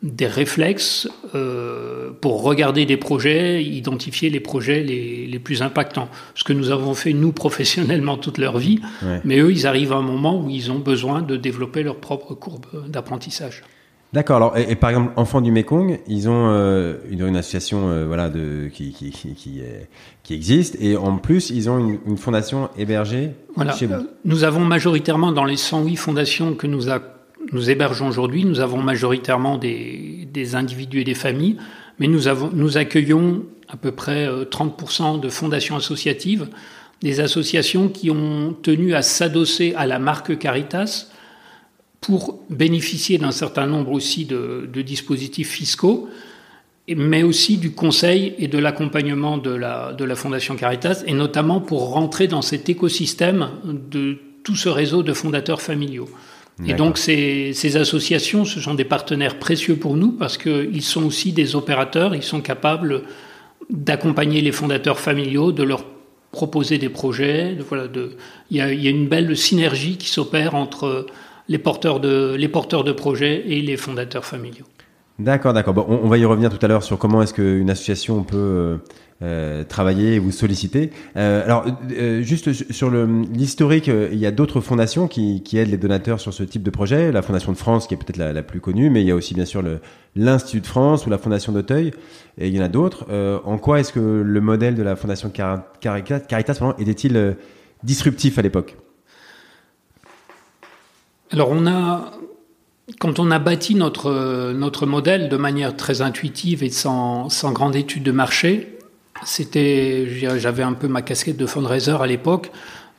[0.01, 6.07] des réflexes euh, pour regarder des projets, identifier les projets les, les, plus impactants.
[6.35, 8.79] Ce que nous avons fait, nous, professionnellement, toute leur vie.
[9.03, 9.19] Ouais.
[9.25, 12.33] Mais eux, ils arrivent à un moment où ils ont besoin de développer leur propre
[12.33, 13.63] courbe d'apprentissage.
[14.11, 14.37] D'accord.
[14.37, 18.07] Alors, et, et, par exemple, Enfants du Mekong, ils ont euh, une, une, association euh,
[18.07, 19.61] voilà de qui qui qui, qui,
[20.23, 23.73] qui, existe et en plus ils ont une, une fondation hébergée voilà.
[23.73, 24.07] chez vous.
[24.25, 26.99] Nous avons majoritairement dans les 108 fondations que nous a,
[27.51, 31.57] nous hébergeons aujourd'hui, nous avons majoritairement des, des individus et des familles,
[31.99, 36.47] mais nous avons nous accueillons à peu près 30% euh, de fondations associatives,
[37.03, 41.09] des associations qui ont tenu à s'adosser à la marque Caritas
[42.01, 46.09] pour bénéficier d'un certain nombre aussi de, de, dispositifs fiscaux,
[46.87, 51.59] mais aussi du conseil et de l'accompagnement de la, de la Fondation Caritas, et notamment
[51.59, 56.09] pour rentrer dans cet écosystème de tout ce réseau de fondateurs familiaux.
[56.67, 61.05] Et donc ces, ces, associations, ce sont des partenaires précieux pour nous parce qu'ils sont
[61.05, 63.03] aussi des opérateurs, ils sont capables
[63.69, 65.85] d'accompagner les fondateurs familiaux, de leur
[66.31, 67.55] proposer des projets.
[67.55, 68.11] De, voilà, de,
[68.51, 71.05] il, y a, il y a une belle synergie qui s'opère entre
[71.49, 74.65] les porteurs de, projets et les fondateurs familiaux.
[75.17, 75.73] D'accord, d'accord.
[75.73, 78.77] Bon, on, va y revenir tout à l'heure sur comment est-ce qu'une association peut euh,
[79.21, 80.91] euh, travailler vous solliciter.
[81.17, 81.65] Euh, alors,
[82.21, 86.63] juste sur l'historique, il y a d'autres fondations qui, aident les donateurs sur ce type
[86.63, 87.11] de projet.
[87.11, 89.33] La Fondation de France, qui est peut-être la, plus connue, mais il y a aussi
[89.33, 89.61] bien sûr
[90.15, 91.91] l'Institut de France ou la Fondation d'Auteuil,
[92.37, 93.05] et il y en a d'autres.
[93.43, 97.35] En quoi est-ce que le modèle de la Fondation Caritas, Caritas était-il
[97.83, 98.77] disruptif à l'époque?
[101.31, 102.11] Alors on a,
[102.99, 107.75] quand on a bâti notre, notre modèle de manière très intuitive et sans, sans grande
[107.75, 108.79] étude de marché,
[109.25, 112.51] c'était, j'avais un peu ma casquette de fundraiser à l'époque.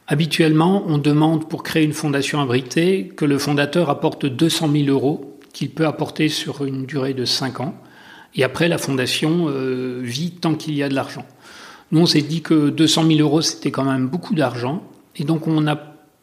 [0.07, 5.39] Habituellement, on demande pour créer une fondation abritée que le fondateur apporte 200 000 euros
[5.53, 7.75] qu'il peut apporter sur une durée de 5 ans.
[8.35, 11.25] Et après, la fondation euh, vit tant qu'il y a de l'argent.
[11.91, 14.85] Nous, on s'est dit que 200 000 euros, c'était quand même beaucoup d'argent.
[15.17, 15.77] Et donc, on a,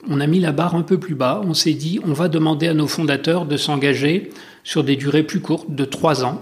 [0.09, 1.41] on a mis la barre un peu plus bas.
[1.43, 4.29] On s'est dit, on va demander à nos fondateurs de s'engager
[4.63, 6.39] sur des durées plus courtes, de 3 ans,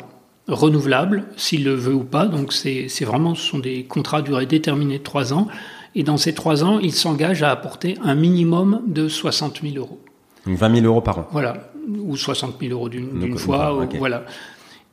[0.47, 2.27] renouvelables, s'ils le veulent ou pas.
[2.27, 5.47] Donc, c'est vraiment, ce sont des contrats à durée déterminée de 3 ans.
[5.95, 9.99] Et dans ces 3 ans, ils s'engagent à apporter un minimum de 60 000 euros.
[10.45, 11.27] Donc 20 000 euros par an.
[11.31, 13.87] Voilà, ou 60 000 euros d'une fois.
[13.97, 14.25] voilà.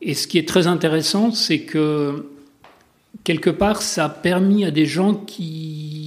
[0.01, 2.25] Et ce qui est très intéressant, c'est que
[3.23, 6.02] quelque part, ça a permis à des gens qui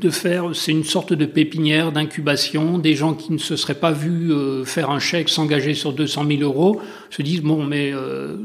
[0.00, 3.92] de faire, c'est une sorte de pépinière d'incubation, des gens qui ne se seraient pas
[3.92, 8.36] vus euh, faire un chèque, s'engager sur 200 000 euros, se disent bon, mais euh,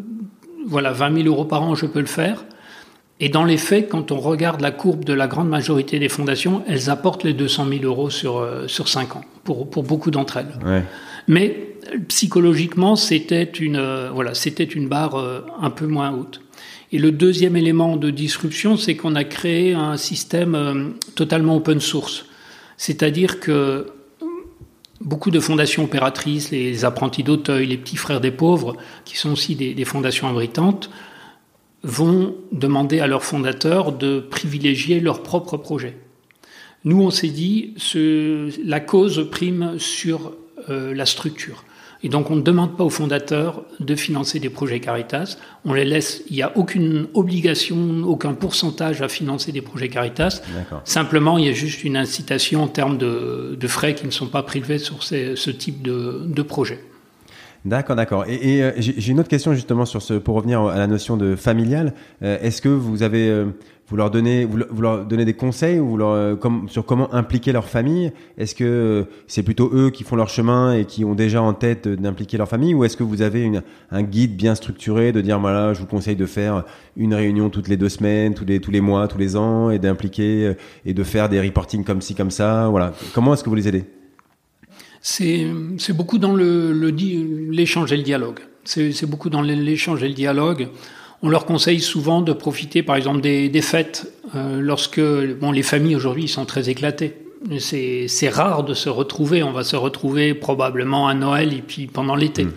[0.68, 2.46] voilà, 20 000 euros par an, je peux le faire.
[3.20, 6.64] Et dans les faits, quand on regarde la courbe de la grande majorité des fondations,
[6.68, 10.38] elles apportent les 200 000 euros sur, euh, sur 5 ans, pour, pour beaucoup d'entre
[10.38, 10.60] elles.
[10.66, 10.84] Ouais.
[11.28, 11.76] Mais
[12.08, 16.42] psychologiquement, c'était une, euh, voilà, c'était une barre euh, un peu moins haute.
[16.92, 21.80] Et le deuxième élément de disruption, c'est qu'on a créé un système euh, totalement open
[21.80, 22.26] source.
[22.78, 23.88] C'est-à-dire que
[25.02, 29.56] beaucoup de fondations opératrices, les apprentis d'Auteuil, les petits frères des pauvres, qui sont aussi
[29.56, 30.90] des, fondations abritantes,
[31.84, 35.98] vont demander à leurs fondateurs de privilégier leur propre projet.
[36.84, 37.74] Nous, on s'est dit,
[38.64, 40.34] la cause prime sur
[40.68, 41.64] la structure.
[42.06, 45.38] Et donc on ne demande pas aux fondateurs de financer des projets Caritas.
[45.66, 50.44] On les laisse, il n'y a aucune obligation, aucun pourcentage à financer des projets Caritas.
[50.84, 54.44] Simplement, il y a juste une incitation en termes de, frais qui ne sont pas
[54.44, 56.80] prélevés sur ce type de, projet.
[57.66, 58.26] D'accord, d'accord.
[58.28, 61.36] Et, euh, j'ai une autre question justement sur ce, pour revenir à la notion de
[61.36, 61.96] familial.
[62.22, 63.46] Euh, est-ce que vous avez euh,
[63.88, 67.52] vous leur donnez, vous, leur donnez des conseils ou leur, euh, comme, sur comment impliquer
[67.52, 68.12] leur famille?
[68.38, 71.54] Est-ce que euh, c'est plutôt eux qui font leur chemin et qui ont déjà en
[71.54, 75.22] tête d'impliquer leur famille, ou est-ce que vous avez une, un guide bien structuré de
[75.22, 76.64] dire voilà, je vous conseille de faire
[76.98, 79.78] une réunion toutes les deux semaines, tous les tous les mois, tous les ans, et
[79.78, 80.54] d'impliquer euh,
[80.86, 82.94] et de faire des reporting comme ci comme ça, voilà.
[83.14, 83.84] Comment est-ce que vous les aidez?
[85.00, 85.46] C'est
[85.78, 86.72] c'est beaucoup dans le
[87.52, 88.40] l'échange et le dialogue.
[88.64, 90.70] C'est beaucoup dans l'échange et le dialogue.
[91.22, 95.96] On leur conseille souvent de profiter, par exemple, des, fêtes, euh, lorsque bon, les familles
[95.96, 97.16] aujourd'hui sont très éclatées.
[97.60, 99.44] C'est rare de se retrouver.
[99.44, 102.46] On va se retrouver probablement à Noël et puis pendant l'été.
[102.46, 102.52] Mm.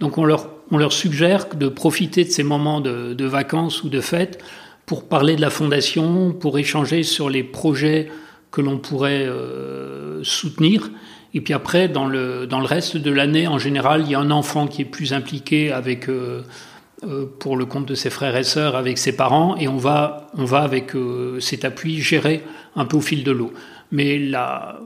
[0.00, 4.00] Donc on leur, on leur suggère de profiter de ces moments de, vacances ou de
[4.00, 4.42] fêtes
[4.86, 8.10] pour parler de la fondation, pour échanger sur les projets
[8.50, 10.90] que l'on pourrait euh, soutenir.
[11.32, 14.20] Et puis après, dans le, dans le reste de l'année, en général, il y a
[14.20, 16.42] un enfant qui est plus impliqué avec euh,
[17.38, 20.44] pour le compte de ses frères et sœurs avec ses parents et on va, on
[20.44, 22.42] va avec euh, cet appui gérer
[22.76, 23.52] un peu au fil de l'eau.
[23.92, 24.80] Mais la,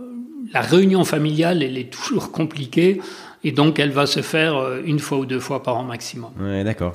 [0.54, 3.00] réunion familiale, elle est toujours compliquée.
[3.44, 6.30] Et donc, elle va se faire euh, une fois ou deux fois par an maximum.
[6.40, 6.92] Ouais, d'accord.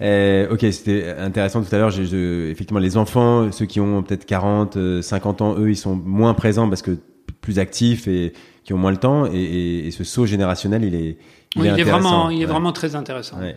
[0.00, 1.92] ok, c'était intéressant tout à l'heure.
[1.98, 6.68] Effectivement, les enfants, ceux qui ont peut-être 40, 50 ans, eux, ils sont moins présents
[6.68, 6.98] parce que
[7.40, 8.32] plus actifs et
[8.64, 9.26] qui ont moins le temps.
[9.32, 11.16] Et, ce saut générationnel, il est,
[11.56, 13.38] il, oui, est, il est vraiment, il est vraiment très intéressant.
[13.40, 13.56] Ouais.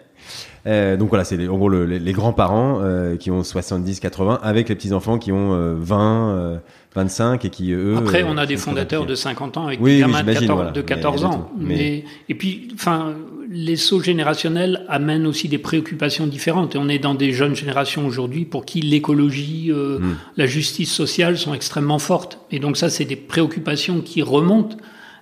[0.67, 4.75] Euh, donc voilà, c'est en gros les, grands-parents euh, qui ont 70, 80, avec les
[4.75, 6.57] petits-enfants qui ont 20, euh,
[6.95, 7.95] 25 et qui eux.
[7.97, 11.25] Après, on a des fondateurs de 50 ans avec des gamins de 14, de 14
[11.25, 11.51] ans.
[11.57, 12.03] Mais...
[12.27, 13.13] et puis, enfin,
[13.49, 16.75] les sauts générationnels amènent aussi des préoccupations différentes.
[16.75, 20.15] Et on est dans des jeunes générations aujourd'hui pour qui l'écologie, hmm.
[20.37, 22.39] la justice sociale sont extrêmement fortes.
[22.51, 24.75] Et donc ça, c'est des préoccupations qui remontent.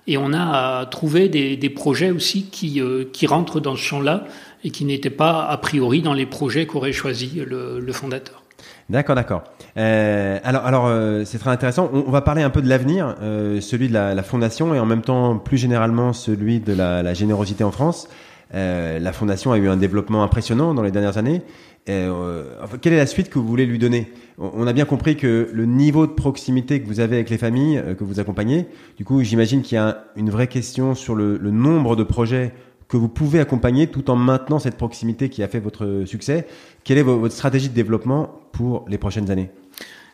[0.08, 4.24] Et on a à trouver des, projets aussi qui, qui rentrent dans ce champ-là
[4.64, 8.42] et qui n'était pas a priori dans les projets qu'aurait choisi le, fondateur.
[8.88, 9.44] D'accord, d'accord.
[9.76, 11.90] Euh, alors, alors euh, c'est très intéressant.
[11.92, 15.02] On, va parler un peu de l'avenir, euh, celui de la, fondation et en même
[15.02, 18.08] temps plus généralement celui de la, générosité en France.
[18.54, 21.42] Euh, la fondation a eu un développement impressionnant dans les dernières années.
[21.88, 22.44] Euh,
[22.80, 24.10] quelle est la suite que vous voulez lui donner?
[24.38, 27.82] On a bien compris que le niveau de proximité que vous avez avec les familles
[27.98, 31.50] que vous accompagnez, du coup, j'imagine qu'il y a une vraie question sur le, le
[31.50, 32.52] nombre de projets
[32.88, 36.46] que vous pouvez accompagner tout en maintenant cette proximité qui a fait votre succès.
[36.84, 39.50] Quelle est votre stratégie de développement pour les prochaines années?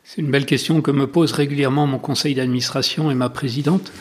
[0.03, 3.93] C'est une belle question que me pose régulièrement mon conseil d'administration et ma présidente.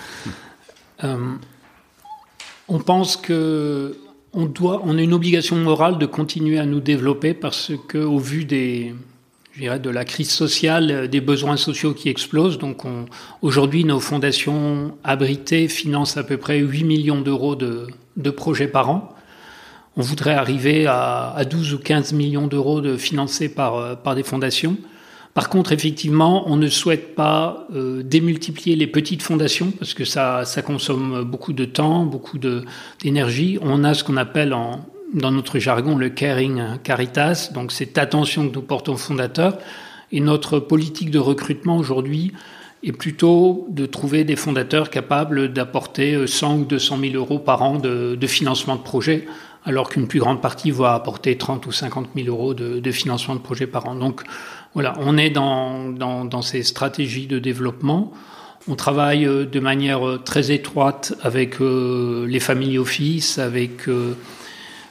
[1.04, 1.18] Euh,
[2.68, 3.96] on pense que
[4.34, 8.18] on doit, on a une obligation morale de continuer à nous développer parce que, au
[8.18, 8.96] vu des,
[9.54, 12.58] je dirais, de la crise sociale, des besoins sociaux qui explosent.
[12.58, 12.84] Donc
[13.42, 17.88] aujourd'hui, nos fondations abritées financent à peu près 8 millions d'euros de,
[18.18, 19.16] de projets par an.
[19.96, 24.24] On voudrait arriver à, à 12 ou 15 millions d'euros de financés par, par des
[24.24, 24.76] fondations.
[25.36, 30.46] Par contre, effectivement, on ne souhaite pas euh, démultiplier les petites fondations parce que ça,
[30.46, 33.58] ça consomme beaucoup de temps, beaucoup d'énergie.
[33.62, 38.50] On a ce qu'on appelle en, dans notre jargon le caring caritas, donc cette attention
[38.50, 39.58] que nous portons aux fondateurs.
[40.12, 42.34] Et notre politique de recrutement aujourd'hui
[42.84, 47.78] est plutôt de trouver des fondateurs capables d'apporter 100 ou 200 000 euros par an
[47.78, 49.26] de, de financement de projet,
[49.66, 53.36] alors qu'une plus grande partie va apporter 30 ou 50 000 euros de, de financement
[53.36, 53.96] de projet par an.
[53.96, 54.22] Donc
[54.74, 58.12] voilà, on est dans, dans, dans, ces stratégies de développement.
[58.68, 63.88] On travaille euh, de manière euh, très étroite avec euh, les family office, avec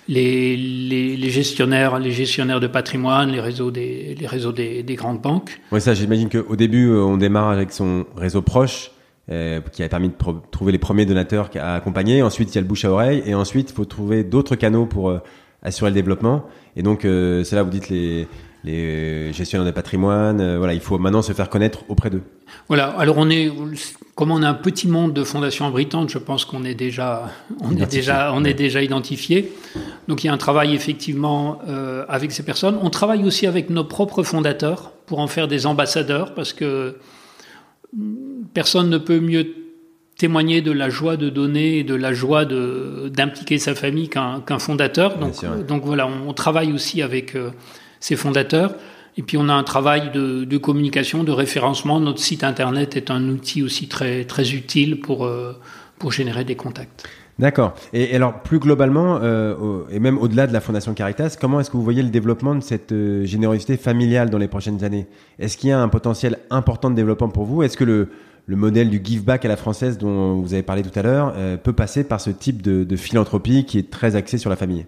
[0.08, 5.60] les, gestionnaires, les gestionnaires de patrimoine, les réseaux des, les réseaux des, des grandes banques.
[5.70, 8.90] Oui, ça, j'imagine qu'au début, on démarre avec son réseau proche.
[9.30, 10.14] Euh, qui a permis de
[10.50, 12.22] trouver les premiers donateurs à accompagner.
[12.22, 13.22] Ensuite, il y a le bouche à oreille.
[13.24, 15.16] Et ensuite, il faut trouver d'autres canaux pour
[15.62, 16.44] assurer le développement.
[16.76, 18.26] Et donc, euh, c'est là vous dites les,
[18.64, 20.40] les gestionnaires de patrimoine.
[20.40, 22.22] Euh, voilà, il faut maintenant se faire connaître auprès d'eux.
[22.68, 22.86] Voilà.
[22.98, 23.50] Alors on est,
[24.14, 27.76] comme on a un petit monde de fondations abritantes, je pense qu'on est déjà, on
[27.76, 29.52] est déjà, on est déjà identifié.
[30.08, 32.78] Donc il y a un travail effectivement euh, avec ces personnes.
[32.82, 36.96] On travaille aussi avec nos propres fondateurs pour en faire des ambassadeurs parce que
[38.54, 39.54] personne ne peut mieux
[40.16, 45.18] témoigner de la joie de donner et de la joie d'impliquer sa famille qu'un fondateur.
[45.18, 47.50] Donc, donc voilà, on, on, travaille aussi avec euh,
[48.02, 48.74] ses fondateurs.
[49.16, 52.00] Et puis on a un travail de, communication, de référencement.
[52.00, 55.52] Notre site internet est un outil aussi très, très utile pour, euh,
[55.98, 57.08] pour générer des contacts.
[57.38, 57.74] D'accord.
[57.92, 61.76] Et, alors plus globalement, euh, et même au-delà de la Fondation Caritas, comment est-ce que
[61.76, 65.06] vous voyez le développement de cette euh, générosité familiale dans les prochaines années?
[65.38, 67.62] Est-ce qu'il y a un potentiel important de développement pour vous?
[67.62, 68.08] Est-ce que le,
[68.46, 71.34] le modèle du give back à la française dont vous avez parlé tout à l'heure
[71.62, 74.86] peut passer par ce type de, de philanthropie qui est très axé sur la famille?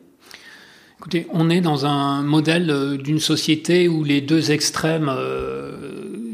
[1.05, 5.73] Écoutez, on est dans un modèle euh, d'une société où les deux extrêmes, euh,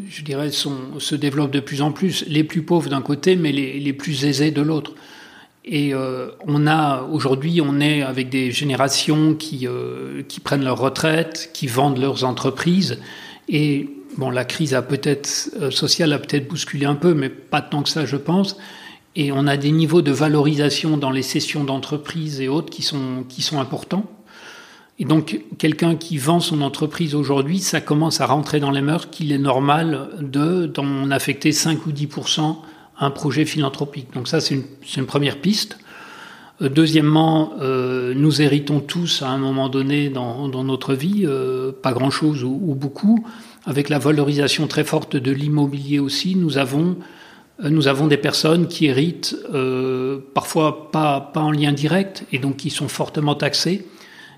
[0.09, 2.24] je dirais, se développent de plus en plus.
[2.28, 4.92] Les plus pauvres d'un côté, mais les, plus aisés de l'autre.
[5.64, 9.66] Et euh, on a aujourd'hui, on est avec des générations qui
[10.44, 13.00] prennent leur retraite, qui vendent leurs entreprises.
[13.48, 17.83] Et bon, la crise a euh, sociale a peut-être bousculé un peu, mais pas tant
[17.83, 18.56] que ça, je pense.
[19.16, 23.59] Et on a des niveaux de valorisation dans les sessions d'entreprise et autres qui sont
[23.59, 24.09] importants.
[25.00, 29.08] Et donc, quelqu'un qui vend son entreprise aujourd'hui, ça commence à rentrer dans les mœurs
[29.10, 32.08] qu'il est normal de d'en affecter 5 ou 10
[32.98, 34.12] à un projet philanthropique.
[34.12, 34.62] Donc ça, c'est
[34.98, 35.78] une, première piste.
[36.60, 41.94] Euh, deuxièmement, euh, nous héritons tous à un moment donné dans, notre vie, euh, pas
[41.94, 43.26] grand-chose ou, ou, beaucoup,
[43.64, 46.96] avec la valorisation très forte de l'immobilier aussi, nous avons
[47.62, 49.36] nous avons des personnes qui héritent
[50.32, 53.86] parfois pas, pas en lien direct et donc qui sont fortement taxées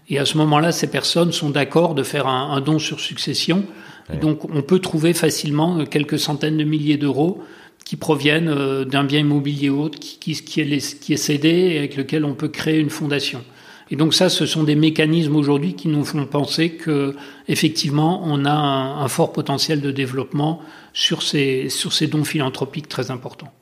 [0.08, 3.64] et à ce moment-là, ces personnes sont d'accord de faire un, un, don sur succession.
[4.10, 4.16] Ouais.
[4.16, 7.42] Donc on peut trouver facilement quelques centaines de milliers d'euros
[7.84, 11.78] qui proviennent euh, d'un bien immobilier autre qui, qui, qui, est, qui est cédé et
[11.78, 13.44] avec lequel on peut créer une fondation.
[13.90, 17.14] Et donc ça, ce sont des mécanismes aujourd'hui qui nous font penser que
[17.48, 20.60] effectivement, on a un, un fort potentiel de développement
[20.94, 23.52] sur ces, sur ces dons philanthropiques très importants.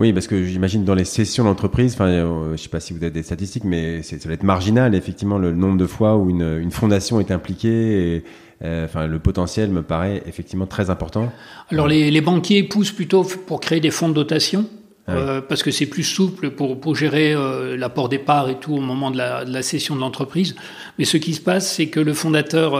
[0.00, 3.02] Oui, parce que j'imagine dans les sessions d'entreprise, enfin, euh, je sais pas si vous
[3.02, 6.58] avez des statistiques, mais ça va être marginal, effectivement, le nombre de fois où une,
[6.58, 8.16] une fondation est impliquée.
[8.16, 8.24] Et,
[8.62, 11.30] euh, enfin, le potentiel me paraît effectivement très important.
[11.70, 14.64] Alors, les, les banquiers poussent plutôt pour créer des fonds de dotation.
[15.06, 15.22] Ah oui.
[15.22, 18.74] euh, parce que c'est plus souple pour, pour gérer euh, l'apport des parts et tout
[18.74, 20.56] au moment de la, de la session de l'entreprise.
[20.98, 22.74] Mais ce qui se passe, c'est que le fondateur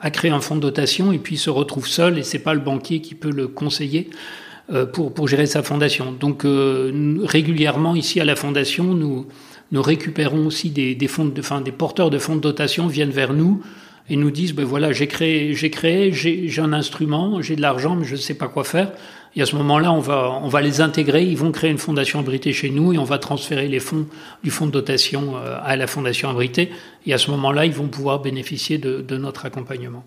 [0.00, 2.60] a créé un fonds de dotation et puis se retrouve seul et c'est pas le
[2.60, 4.10] banquier qui peut le conseiller.
[4.72, 6.12] Euh, pour, pour gérer sa fondation.
[6.18, 9.26] Donc euh, régulièrement ici à la fondation, nous,
[9.72, 13.34] nous récupérons aussi des, fonds de, enfin, des porteurs de fonds de dotation viennent vers
[13.34, 13.62] nous
[14.08, 17.94] et nous disent ben voilà j'ai créé j'ai créé j'ai un instrument j'ai de l'argent
[17.94, 18.92] mais je ne sais pas quoi faire
[19.36, 22.20] et à ce moment-là on va on va les intégrer ils vont créer une fondation
[22.20, 24.06] abritée chez nous et on va transférer les fonds
[24.42, 26.70] du fonds de dotation euh, à la fondation abritée
[27.06, 30.04] et à ce moment-là ils vont pouvoir bénéficier de, de notre accompagnement.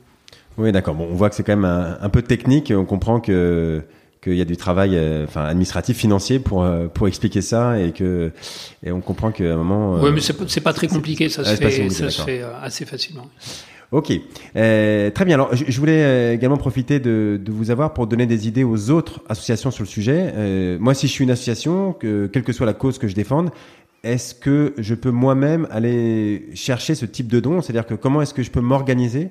[0.58, 3.20] Oui d'accord bon on voit que c'est quand même un, un peu technique on comprend
[3.20, 3.84] que
[4.28, 7.92] qu'il y a du travail euh, enfin administratif financier pour euh, pour expliquer ça et
[7.92, 8.32] que
[8.84, 11.56] et on comprend qu'à un moment euh, oui mais c'est pas très compliqué ça se
[11.56, 13.30] fait ça se fait assez facilement
[13.94, 14.12] Ok,
[14.58, 15.36] euh, très bien.
[15.36, 18.90] Alors, je, je voulais également profiter de, de, vous avoir pour donner des idées aux
[18.90, 20.34] autres associations sur le sujet.
[20.36, 23.16] Euh, moi, si je suis une association, que, quelle que soit la cause que je
[23.16, 23.50] défende,
[24.04, 28.34] est-ce que je peux moi-même aller chercher ce type de don C'est-à-dire que comment est-ce
[28.34, 29.30] que je peux m'organiser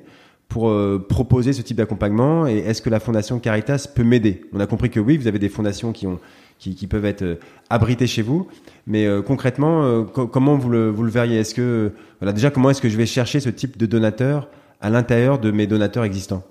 [0.48, 0.72] pour
[1.08, 4.42] proposer ce type d'accompagnement et est-ce que la fondation Caritas peut m'aider?
[4.52, 6.18] On a compris que oui, vous avez des fondations qui ont
[6.58, 7.38] qui, peuvent être
[7.68, 8.48] abritées chez vous,
[8.86, 11.38] mais concrètement, comment vous le, vous le verriez?
[11.38, 14.48] Est-ce que voilà déjà comment est-ce que je vais chercher ce type de donateur
[14.80, 16.42] à l'intérieur de mes donateurs existants?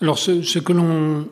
[0.00, 1.26] Alors ce, que l'on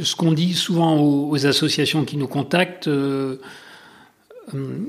[0.00, 3.36] ce qu'on dit souvent aux, associations qui nous contactent, euh, euh,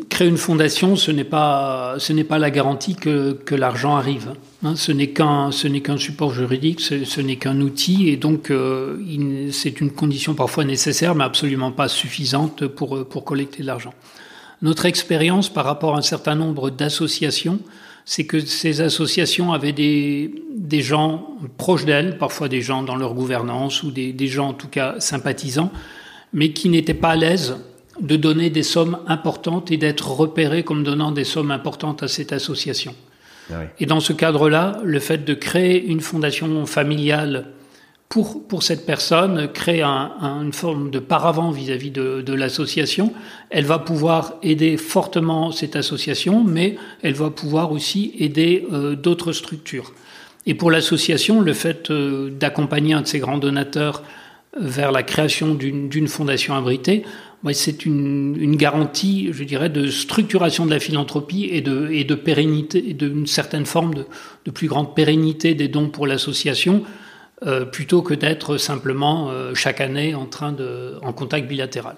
[0.09, 4.33] créer une fondation, ce n'est pas, ce n'est pas la garantie que, que l'argent arrive.
[4.63, 4.75] Hein.
[4.75, 8.97] ce n'est qu'un, ce n'est qu'un support juridique, ce, n'est qu'un outil, et donc euh,
[9.51, 13.93] c'est une condition parfois nécessaire, mais absolument pas suffisante pour, pour collecter de l'argent.
[14.61, 17.59] Notre expérience par rapport à un certain nombre d'associations,
[18.05, 23.13] c'est que ces associations avaient des, des gens proches d'elles, parfois des gens dans leur
[23.13, 25.71] gouvernance ou des, des gens en tout cas sympathisants,
[26.33, 27.55] mais qui n'étaient pas à l'aise
[27.99, 32.33] de donner des sommes importantes et d'être repérés comme donnant des sommes importantes à cette
[32.33, 32.95] association.
[33.51, 37.47] Ah et dans ce cadre-là, le fait de créer une fondation familiale
[38.13, 43.11] pour, pour cette personne, créer un, une forme de paravent vis-à-vis de, de l'association.
[43.49, 49.31] Elle va pouvoir aider fortement cette association, mais elle va pouvoir aussi aider euh, d'autres
[49.31, 49.93] structures.
[50.45, 54.03] Et pour l'association, le fait euh, d'accompagner un de ces grands donateurs
[54.59, 57.03] vers la création d'une fondation abritée,
[57.51, 63.27] c'est une, garantie, je dirais, de structuration de la philanthropie et de, et pérennité, d'une
[63.27, 63.93] certaine forme
[64.45, 66.83] de, plus grande pérennité des dons pour l'association,
[67.45, 71.97] euh, plutôt que d'être simplement euh, chaque année en contact bilatéral.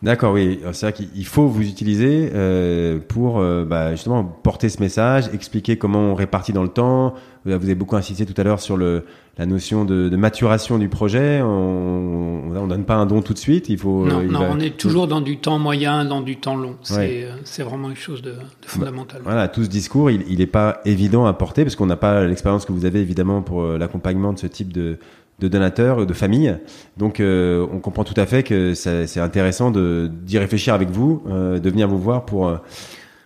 [0.00, 4.80] D'accord, oui, c'est vrai qu'il faut vous utiliser euh, pour euh, bah, justement porter ce
[4.80, 7.14] message, expliquer comment on répartit dans le temps.
[7.44, 9.06] Vous avez beaucoup insisté tout à l'heure sur le,
[9.38, 11.40] la notion de, de, maturation du projet.
[11.42, 13.70] On, on, donne pas un don tout de suite.
[13.70, 14.06] Il faut.
[14.06, 16.76] Non, non on est toujours dans du temps moyen, dans du temps long.
[16.82, 19.20] C'est c'est vraiment une chose de, de fondamental.
[19.24, 22.66] Voilà, tout ce discours, il n'est pas évident à porter parce qu'on n'a pas l'expérience
[22.66, 24.98] que vous avez évidemment pour l'accompagnement de ce type de
[25.38, 26.58] de donateurs, de familles.
[26.96, 31.58] Donc, euh, on comprend tout à fait que c'est intéressant d'y réfléchir avec vous, euh,
[31.58, 32.56] de venir vous voir pour euh,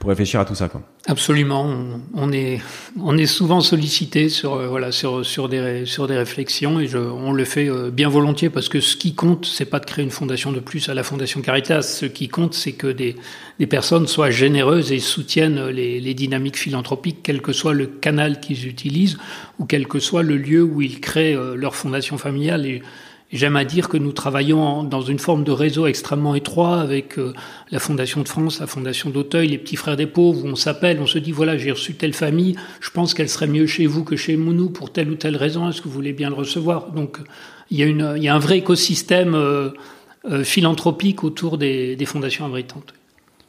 [0.02, 0.68] pour réfléchir à tout ça.
[0.68, 0.82] Quoi.
[1.06, 1.64] Absolument,
[2.12, 2.60] on, est
[3.00, 7.32] on est souvent sollicité sur euh, voilà sur sur des sur des réflexions et on
[7.32, 10.10] le fait euh, bien volontiers parce que ce qui compte c'est pas de créer une
[10.10, 13.14] fondation de plus à la fondation Caritas, ce qui compte c'est que des
[13.60, 18.40] des personnes soient généreuses et soutiennent les, les dynamiques philanthropiques quel que soit le canal
[18.40, 19.18] qu'ils utilisent
[19.60, 22.66] ou quel que soit le lieu où ils créent euh, leur fondation familiale
[23.32, 27.32] J'aime à dire que nous travaillons dans une forme de réseau extrêmement étroit avec euh,
[27.70, 30.98] la Fondation de France, la Fondation d'Auteuil, les Petits Frères des Pauvres, où on s'appelle,
[31.00, 34.04] on se dit, voilà, j'ai reçu telle famille, je pense qu'elle serait mieux chez vous
[34.04, 36.90] que chez nous pour telle ou telle raison, est-ce que vous voulez bien le recevoir?
[36.90, 37.18] Donc,
[37.70, 39.70] il y, a un vrai écosystème euh,
[40.30, 42.92] euh, philanthropique autour des, fondations abritantes.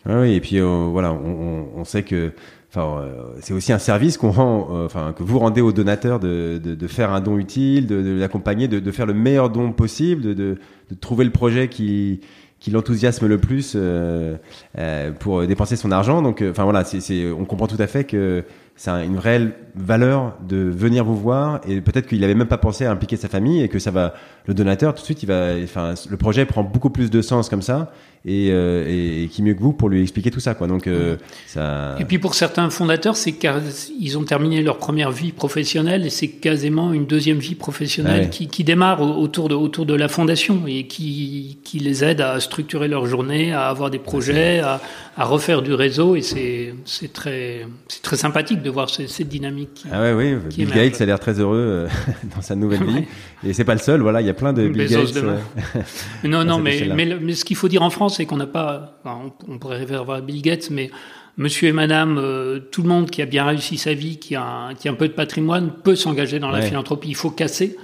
[0.06, 2.32] Ah oui, et puis voilà, on, sait que
[2.76, 6.20] Enfin, euh, c'est aussi un service qu'on rend, euh, enfin que vous rendez aux donateurs
[6.20, 9.72] de, de, de faire un don utile, de, de l'accompagner, de, faire le meilleur don
[9.72, 10.58] possible, de,
[11.00, 12.22] trouver le projet qui,
[12.60, 14.38] qui l'enthousiasme le plus euh,
[14.80, 16.24] euh pour dépenser son argent.
[16.24, 18.44] Donc, enfin voilà, c'est, on comprend tout à fait que
[18.76, 22.86] c'est une réelle valeur de venir vous voir et peut-être qu'il avait même pas pensé
[22.86, 24.16] à impliquer sa famille et que ça va
[24.48, 27.50] le donateur tout de suite il va enfin le projet prend beaucoup plus de sens
[27.50, 27.92] comme ça
[28.26, 31.18] et, euh, et, qui mieux que vous pour lui expliquer tout ça quoi donc euh,
[31.46, 36.10] ça et puis pour certains fondateurs c'est qu'ils ont terminé leur première vie professionnelle et
[36.10, 40.62] c'est quasiment une deuxième vie professionnelle qui, qui, démarre autour de autour de la fondation
[40.68, 44.80] et qui qui les aide à structurer leur journée à avoir des projets à,
[45.18, 49.74] à refaire du réseau et c'est c'est très c'est très sympathique de voir cette, dynamique.
[49.76, 51.88] Qui, ah ouais, oui, Bill Gates a l'air très heureux euh,
[52.36, 53.04] dans sa nouvelle vie
[53.46, 54.02] et c'est pas le seul.
[54.02, 55.16] Voilà, il y a plein de Bill Gates.
[55.18, 55.38] Euh,
[56.24, 59.00] non, non, mais, mais, ce qu'il faut dire en France, c'est qu'on n'a pas.
[59.06, 60.90] on, pourrait référer à Bill Gates, mais
[61.38, 64.70] Monsieur et Madame, euh, tout le monde qui a bien réussi sa vie, qui a,
[64.78, 67.10] qui a un peu de patrimoine, peut s'engager dans la philanthropie.
[67.10, 67.78] Il faut casser.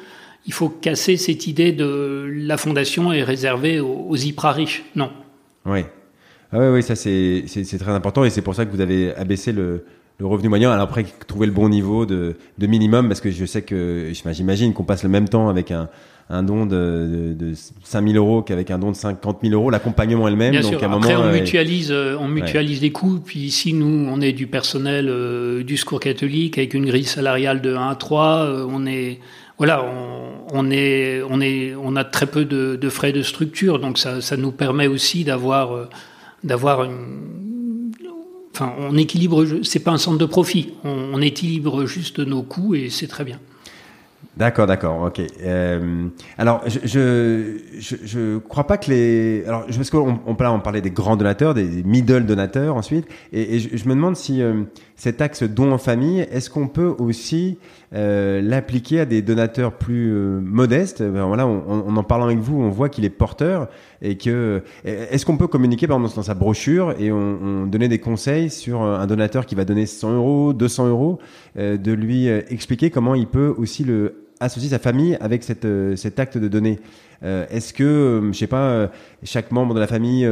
[0.46, 4.84] Il faut casser cette idée de la fondation est réservée aux, aux hyper riches.
[4.96, 5.12] Non.
[5.66, 5.82] Oui.
[6.52, 7.46] Ah oui, oui, ça c'est
[7.80, 9.86] très important et c'est pour ça que vous avez abaissé le,
[10.20, 10.72] le revenu moyen.
[10.72, 14.74] Alors après, trouver le bon niveau de, de minimum, parce que je sais que j'imagine
[14.74, 15.90] qu'on passe le même temps avec un,
[16.30, 17.54] un don de, de, de
[17.84, 19.70] 5 000 euros qu'avec un don de 50 000 euros.
[19.70, 20.52] L'accompagnement est le même.
[20.52, 20.84] Bien donc sûr.
[20.84, 23.20] À un après, moment, on mutualise, euh, on mutualise les coûts.
[23.26, 27.62] Puis ici, nous, on est du personnel euh, du secours catholique avec une grille salariale
[27.62, 28.26] de 1 à 3.
[28.26, 29.20] Euh, on est
[29.58, 33.80] voilà, on, on, est, on est, on a très peu de, de frais de structure,
[33.80, 35.90] donc ça, ça nous permet aussi d'avoir
[36.46, 37.39] d'avoir une.
[38.60, 42.90] Enfin, on équilibre, c'est pas un centre de profit, on, équilibre juste nos coûts et
[42.90, 43.40] c'est très bien.
[44.36, 45.22] D'accord, d'accord, ok.
[45.42, 46.08] Euh,
[46.38, 49.46] alors, je, je, crois pas que les.
[49.48, 53.88] Alors, parce qu'on on, on parlait des grands donateurs, des middle donateurs ensuite, et, je,
[53.88, 54.64] me demande si euh,
[54.98, 57.58] cet axe don en famille, est-ce qu'on peut aussi
[57.94, 61.02] euh, l'appliquer à des donateurs plus euh, modestes.
[61.02, 63.68] Ben voilà, on, en parlant avec vous, on voit qu'il est porteur
[64.02, 67.88] et que est-ce qu'on peut communiquer par exemple dans sa brochure et on, on donner
[67.88, 71.20] des conseils sur un donateur qui va donner 100 euros, 200 euros,
[71.56, 76.38] de lui expliquer comment il peut aussi le associer sa famille avec cette, cet acte
[76.38, 76.80] de donner.
[77.24, 78.88] Euh, est-ce que, euh, je sais pas, euh,
[79.24, 80.28] chaque membre de la famille,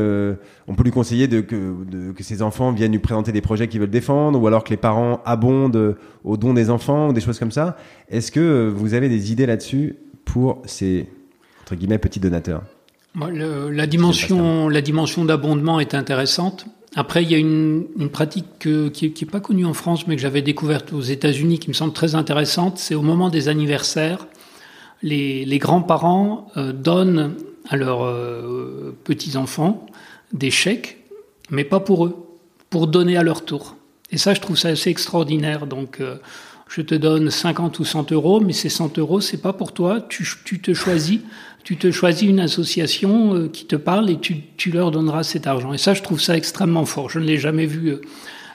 [0.67, 3.79] on peut lui conseiller de, que, que ses enfants viennent lui présenter des projets qu'ils
[3.79, 7.39] veulent défendre, ou alors que les parents abondent aux dons des enfants, ou des choses
[7.39, 7.77] comme ça?
[8.09, 9.95] Est-ce que vous avez des idées là-dessus
[10.25, 11.07] pour ces
[11.61, 12.63] entre guillemets petits donateurs?
[13.25, 16.67] La dimension, la dimension d'abondement est intéressante.
[16.95, 20.41] Après, il y a une, pratique qui n'est pas connue en France, mais que j'avais
[20.41, 22.77] découverte aux États-Unis, qui me semble très intéressante.
[22.77, 24.27] C'est au moment des anniversaires,
[25.03, 27.35] les, grands-parents euh, donnent
[27.69, 29.85] à leurs euh, petits-enfants
[30.33, 30.97] des chèques,
[31.49, 32.15] mais pas pour eux,
[32.69, 33.75] pour donner à leur tour.
[34.11, 35.67] Et ça, je trouve ça assez extraordinaire.
[35.67, 36.17] Donc, euh,
[36.69, 40.01] je te donne 50 ou 100 euros, mais ces 100 euros, c'est pas pour toi.
[40.09, 40.25] Tu,
[40.61, 41.21] te choisis,
[41.63, 45.73] tu te choisis une association qui te parle et tu, leur donneras cet argent.
[45.73, 47.09] Et ça, je trouve ça extrêmement fort.
[47.09, 47.95] Je ne l'ai jamais vu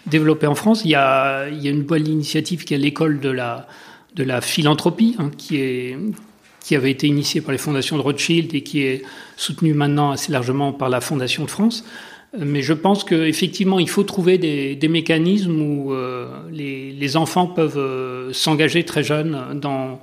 [0.07, 0.83] développer en France.
[0.85, 3.67] Il y a, une bonne initiative qui est l'école de la,
[4.15, 5.95] de la philanthropie, hein, qui
[6.65, 9.03] qui avait été initié par les fondations de Rothschild et qui est
[9.37, 11.85] soutenu maintenant assez largement par la Fondation de France.
[12.35, 17.79] Euh, mais je pense qu'effectivement, il faut trouver des, mécanismes où euh, les, enfants peuvent
[17.79, 20.01] euh, s'engager très jeunes dans,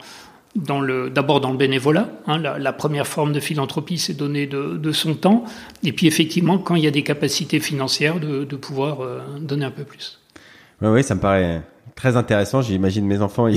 [0.56, 2.10] dans le, d'abord dans le bénévolat.
[2.28, 5.44] Hein, la, première forme de philanthropie, c'est donner de, son temps.
[5.84, 9.00] Et puis effectivement, quand il y a des capacités financières, de, pouvoir
[9.40, 10.20] donner un peu plus.
[10.82, 11.62] Oui, oui, ça me paraît
[11.96, 12.62] très intéressant.
[12.62, 13.48] J'imagine mes enfants.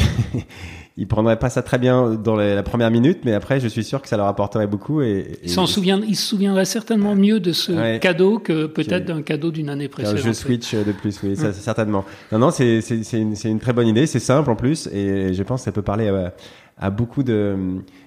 [0.97, 4.03] Ils prendraient pas ça très bien dans la première minute, mais après, je suis sûr
[4.03, 5.03] que ça leur apporterait beaucoup.
[5.03, 9.22] Et, ils s'en souviennent, ils se souviendraient certainement mieux de ce cadeau que peut-être d'un
[9.22, 10.20] cadeau d'une année précédente.
[10.20, 12.05] Un jeu Switch de plus, oui, ça, certainement.
[12.30, 15.43] Non, non, c'est c'est une, une très bonne idée, c'est simple en plus, et je
[15.43, 16.34] pense que ça peut parler à,
[16.78, 17.57] à beaucoup de,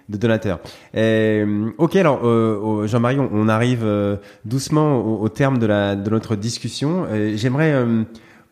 [0.10, 0.60] de donateurs.
[0.94, 1.44] Et,
[1.78, 6.36] ok, alors euh, Jean-Marie, on, arrive euh, doucement au, au, terme de, la, de notre
[6.36, 7.08] discussion.
[7.36, 8.04] J'aimerais euh,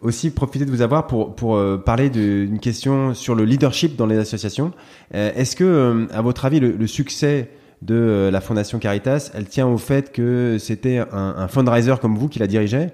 [0.04, 4.06] aussi profiter de vous avoir pour, pour euh, parler d'une question sur le leadership dans
[4.06, 4.72] les associations.
[5.16, 7.50] Euh, est-ce que, euh, à votre avis, le, succès
[7.82, 12.30] de la Fondation Caritas, elle tient au fait que c'était un, un, fundraiser comme vous
[12.30, 12.92] qui la dirigeait?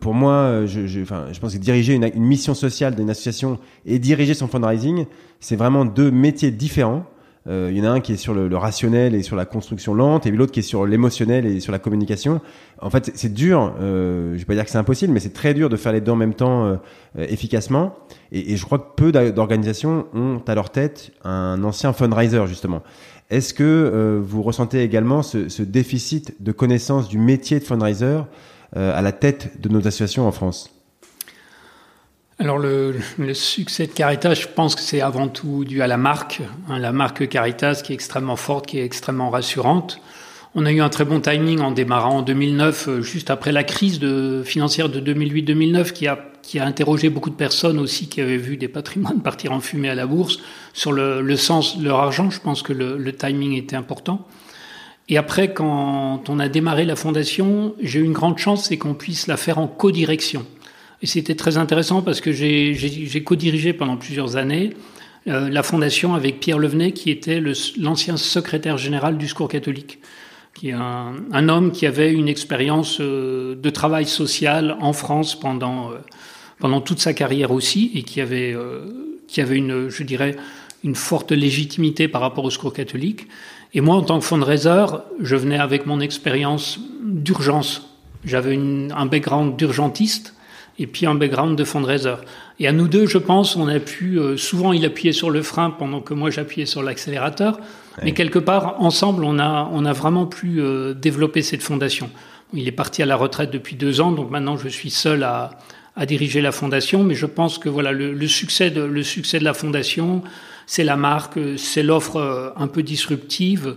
[0.00, 3.58] Pour moi, je, je, enfin, je pense que diriger une, une mission sociale d'une association
[3.86, 5.06] et diriger son fundraising,
[5.40, 7.06] c'est vraiment deux métiers différents.
[7.48, 9.94] Euh, il y en a un qui est sur le, rationnel et sur la construction
[9.94, 12.40] lente, et l'autre qui est sur l'émotionnel et sur la communication.
[12.80, 13.74] En fait, c'est dur.
[13.80, 16.00] Euh, je vais pas dire que c'est impossible, mais c'est très dur de faire les
[16.00, 16.76] deux en même temps euh,
[17.16, 17.94] efficacement.
[18.32, 22.82] Et, et, je crois que peu d'organisations ont à leur tête un ancien fundraiser justement.
[23.30, 28.20] Est-ce que euh, vous ressentez également ce, ce, déficit de connaissance du métier de fundraiser
[28.74, 30.77] à la tête de nos associations en France?
[32.40, 35.96] Alors le, le, succès de Caritas, je pense que c'est avant tout dû à la
[35.96, 40.00] marque, hein, la marque Caritas qui est extrêmement forte, qui est extrêmement rassurante.
[40.54, 43.64] On a eu un très bon timing en démarrant en 2009, euh, juste après la
[43.64, 48.20] crise de, financière de 2008-2009, qui a, qui a interrogé beaucoup de personnes aussi qui
[48.20, 50.38] avaient vu des patrimoines partir en fumée à la bourse
[50.72, 52.30] sur le, le sens de leur argent.
[52.30, 54.26] Je pense que le, le timing était important.
[55.08, 58.94] Et après, quand on a démarré la fondation, j'ai eu une grande chance, c'est qu'on
[58.94, 60.44] puisse la faire en codirection.
[61.02, 64.74] Et c'était très intéressant parce que j'ai co-dirigé pendant plusieurs années
[65.26, 67.42] euh, la fondation avec Pierre Levenet, qui était
[67.78, 70.00] l'ancien secrétaire général du Secours catholique,
[70.54, 75.38] qui est un, un homme qui avait une expérience euh, de travail social en France
[75.38, 75.98] pendant, euh,
[76.58, 78.86] pendant toute sa carrière aussi, et qui avait, euh,
[79.28, 80.36] qui avait une, je dirais,
[80.82, 83.28] une forte légitimité par rapport au Secours catholique.
[83.74, 84.86] Et moi, en tant que fundraiser,
[85.20, 87.96] je venais avec mon expérience d'urgence.
[88.24, 90.34] J'avais un background d'urgentiste
[90.78, 92.14] et puis un background de fundraiser.
[92.60, 95.42] Et à nous deux, je pense, on a pu, euh, souvent il appuyait sur le
[95.42, 97.58] frein pendant que moi j'appuyais sur l'accélérateur,
[98.04, 102.10] mais quelque part, ensemble, on a, on a vraiment pu euh, développer cette fondation.
[102.54, 105.50] Il est parti à la retraite depuis deux ans, donc maintenant je suis seul à,
[105.96, 109.40] à diriger la fondation, mais je pense que voilà le, le succès de le succès
[109.40, 110.22] de la fondation,
[110.66, 113.76] c'est la marque, c'est l'offre euh, un peu disruptive,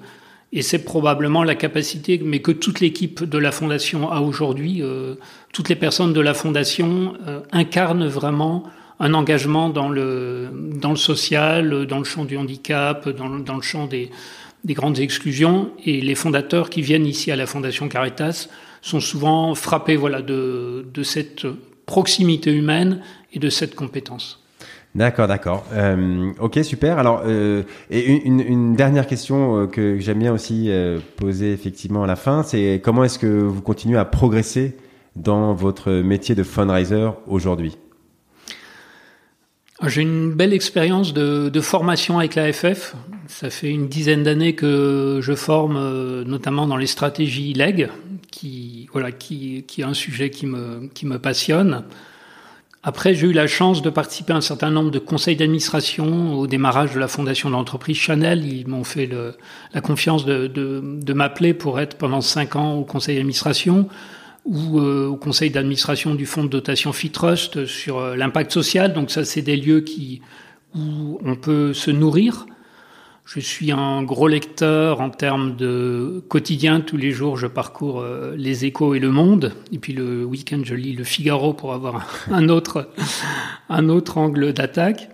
[0.54, 5.16] et c'est probablement la capacité, mais que toute l'équipe de la Fondation a aujourd'hui, euh,
[5.54, 8.64] toutes les personnes de la Fondation euh, incarnent vraiment
[9.00, 13.56] un engagement dans le, dans le social, dans le champ du handicap, dans le, dans
[13.56, 14.12] le champ des,
[14.66, 15.72] des grandes exclusions.
[15.86, 18.50] Et les fondateurs qui viennent ici à la Fondation Caritas
[18.82, 21.48] sont souvent frappés voilà, de, de cette
[21.86, 23.02] proximité humaine
[23.34, 24.41] et de cette compétence.
[24.94, 25.66] D'accord, d'accord.
[25.72, 27.00] Euh, ok, super.
[27.00, 30.70] Alors, euh, et une, dernière question euh, que j'aime bien aussi
[31.16, 34.76] poser effectivement à la fin, c'est comment est-ce que vous continuez à progresser
[35.16, 37.78] dans votre métier de fundraiser aujourd'hui?
[39.88, 42.96] J'ai une belle expérience de, formation avec l'AFF.
[43.28, 47.90] Ça fait une dizaine d'années que je forme, notamment dans les stratégies LEG,
[48.30, 51.86] qui, voilà, qui, qui est un sujet qui me passionne.
[52.84, 56.48] Après, j'ai eu la chance de participer à un certain nombre de conseils d'administration au
[56.48, 58.44] démarrage de la fondation de l'entreprise Chanel.
[58.44, 59.08] Ils m'ont fait
[59.74, 63.88] la confiance de, m'appeler pour être pendant cinq ans au conseil d'administration
[64.46, 68.94] ou euh, au conseil d'administration du fonds de dotation FITrust sur euh, l'impact social.
[68.94, 69.86] Donc ça, c'est des lieux
[70.74, 72.48] où on peut se nourrir.
[73.26, 76.82] Je suis un gros lecteur en termes de quotidien.
[76.82, 79.54] Tous les jours, je parcours euh, les échos et le monde.
[79.72, 82.90] Et puis le week-end, je lis le Figaro pour avoir un autre,
[83.70, 85.10] un autre angle d'attaque.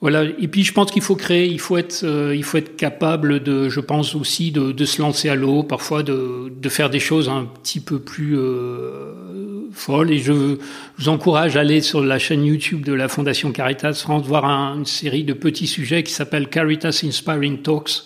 [0.00, 0.24] Voilà.
[0.24, 3.42] Et puis je pense qu'il faut créer, il faut être, euh, il faut être capable
[3.42, 7.00] de, je pense aussi de, de se lancer à l'eau, parfois de, de, faire des
[7.00, 10.10] choses un petit peu plus euh, folles.
[10.10, 14.26] Et je vous encourage à aller sur la chaîne YouTube de la Fondation Caritas France
[14.26, 18.04] voir une série de petits sujets qui s'appelle Caritas Inspiring Talks,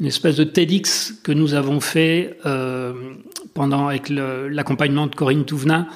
[0.00, 2.94] une espèce de TEDx que nous avons fait euh,
[3.52, 5.86] pendant avec l'accompagnement de Corinne Touvenin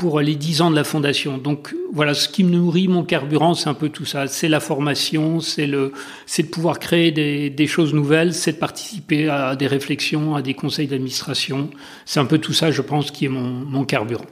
[0.00, 1.36] pour les dix ans de la fondation.
[1.36, 4.28] Donc voilà, ce qui me nourrit mon carburant, c'est un peu tout ça.
[4.28, 5.92] C'est la formation, c'est le,
[6.24, 10.54] c'est de pouvoir créer des, choses nouvelles, c'est de participer à des réflexions, à des
[10.54, 11.68] conseils d'administration.
[12.06, 14.24] C'est un peu tout ça, je pense, qui est mon, carburant.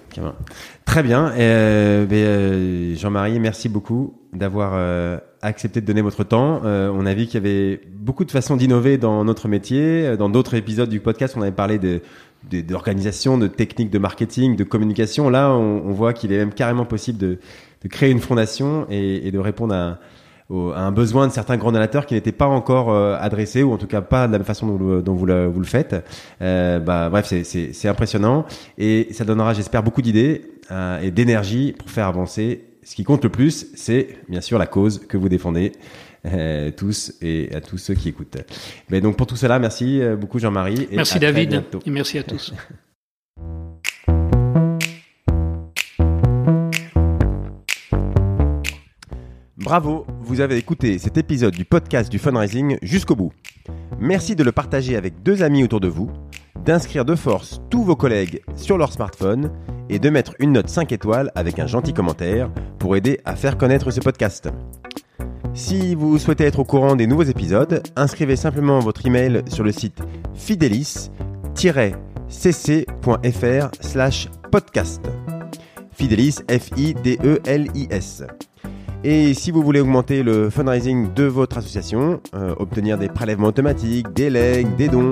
[0.86, 1.32] Très bien.
[1.36, 6.62] Euh, euh, Jean-Marie, merci beaucoup d'avoir euh, accepté de donner votre temps.
[6.64, 10.16] On a vu qu'il y avait beaucoup de façons d'innover dans notre métier.
[10.16, 12.00] Dans d'autres épisodes du podcast, on avait parlé de
[12.44, 15.30] d'organisation, de, techniques de marketing, de communication.
[15.30, 17.38] Là, on, voit qu'il est même carrément possible de,
[17.82, 19.98] de créer une fondation et, de répondre à,
[20.50, 23.86] un besoin de certains grands donateurs qui n'étaient pas encore euh, adressés ou en tout
[23.86, 25.94] cas pas de la même façon dont, dont vous, le, vous, le, faites.
[26.40, 28.46] Euh, bah, bref, c'est impressionnant
[28.78, 32.64] et ça donnera, j'espère, beaucoup d'idées euh, et d'énergie pour faire avancer.
[32.82, 35.72] Ce qui compte le plus, c'est bien sûr la cause que vous défendez.
[36.26, 38.38] Euh, tous et à tous ceux qui écoutent.
[38.90, 40.88] Mais donc pour tout cela, merci euh, beaucoup Jean-Marie.
[40.92, 42.52] Merci David et merci à tous.
[49.56, 53.32] Bravo, vous avez écouté cet épisode du podcast du fundraising jusqu'au bout.
[53.98, 56.10] Merci de le partager avec deux amis autour de vous,
[56.64, 59.52] d'inscrire de force tous vos collègues sur leur smartphone
[59.90, 63.58] et de mettre une note 5 étoiles avec un gentil commentaire pour aider à faire
[63.58, 64.48] connaître ce podcast.
[65.58, 69.72] Si vous souhaitez être au courant des nouveaux épisodes, inscrivez simplement votre email sur le
[69.72, 70.00] site
[70.32, 71.10] fidelis-cc.fr
[73.80, 75.02] slash podcast.
[75.90, 78.22] Fidelis, F-I-D-E-L-I-S.
[79.02, 84.12] Et si vous voulez augmenter le fundraising de votre association, euh, obtenir des prélèvements automatiques,
[84.12, 85.10] des legs, des dons,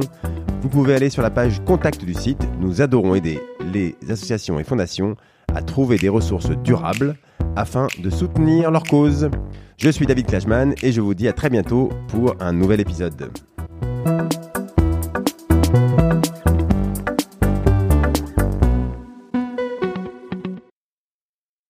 [0.62, 2.46] vous pouvez aller sur la page contact du site.
[2.60, 3.40] Nous adorons aider
[3.72, 5.16] les associations et fondations
[5.54, 7.16] à trouver des ressources durables
[7.56, 9.30] afin de soutenir leur cause.
[9.78, 13.30] Je suis David Klajman et je vous dis à très bientôt pour un nouvel épisode.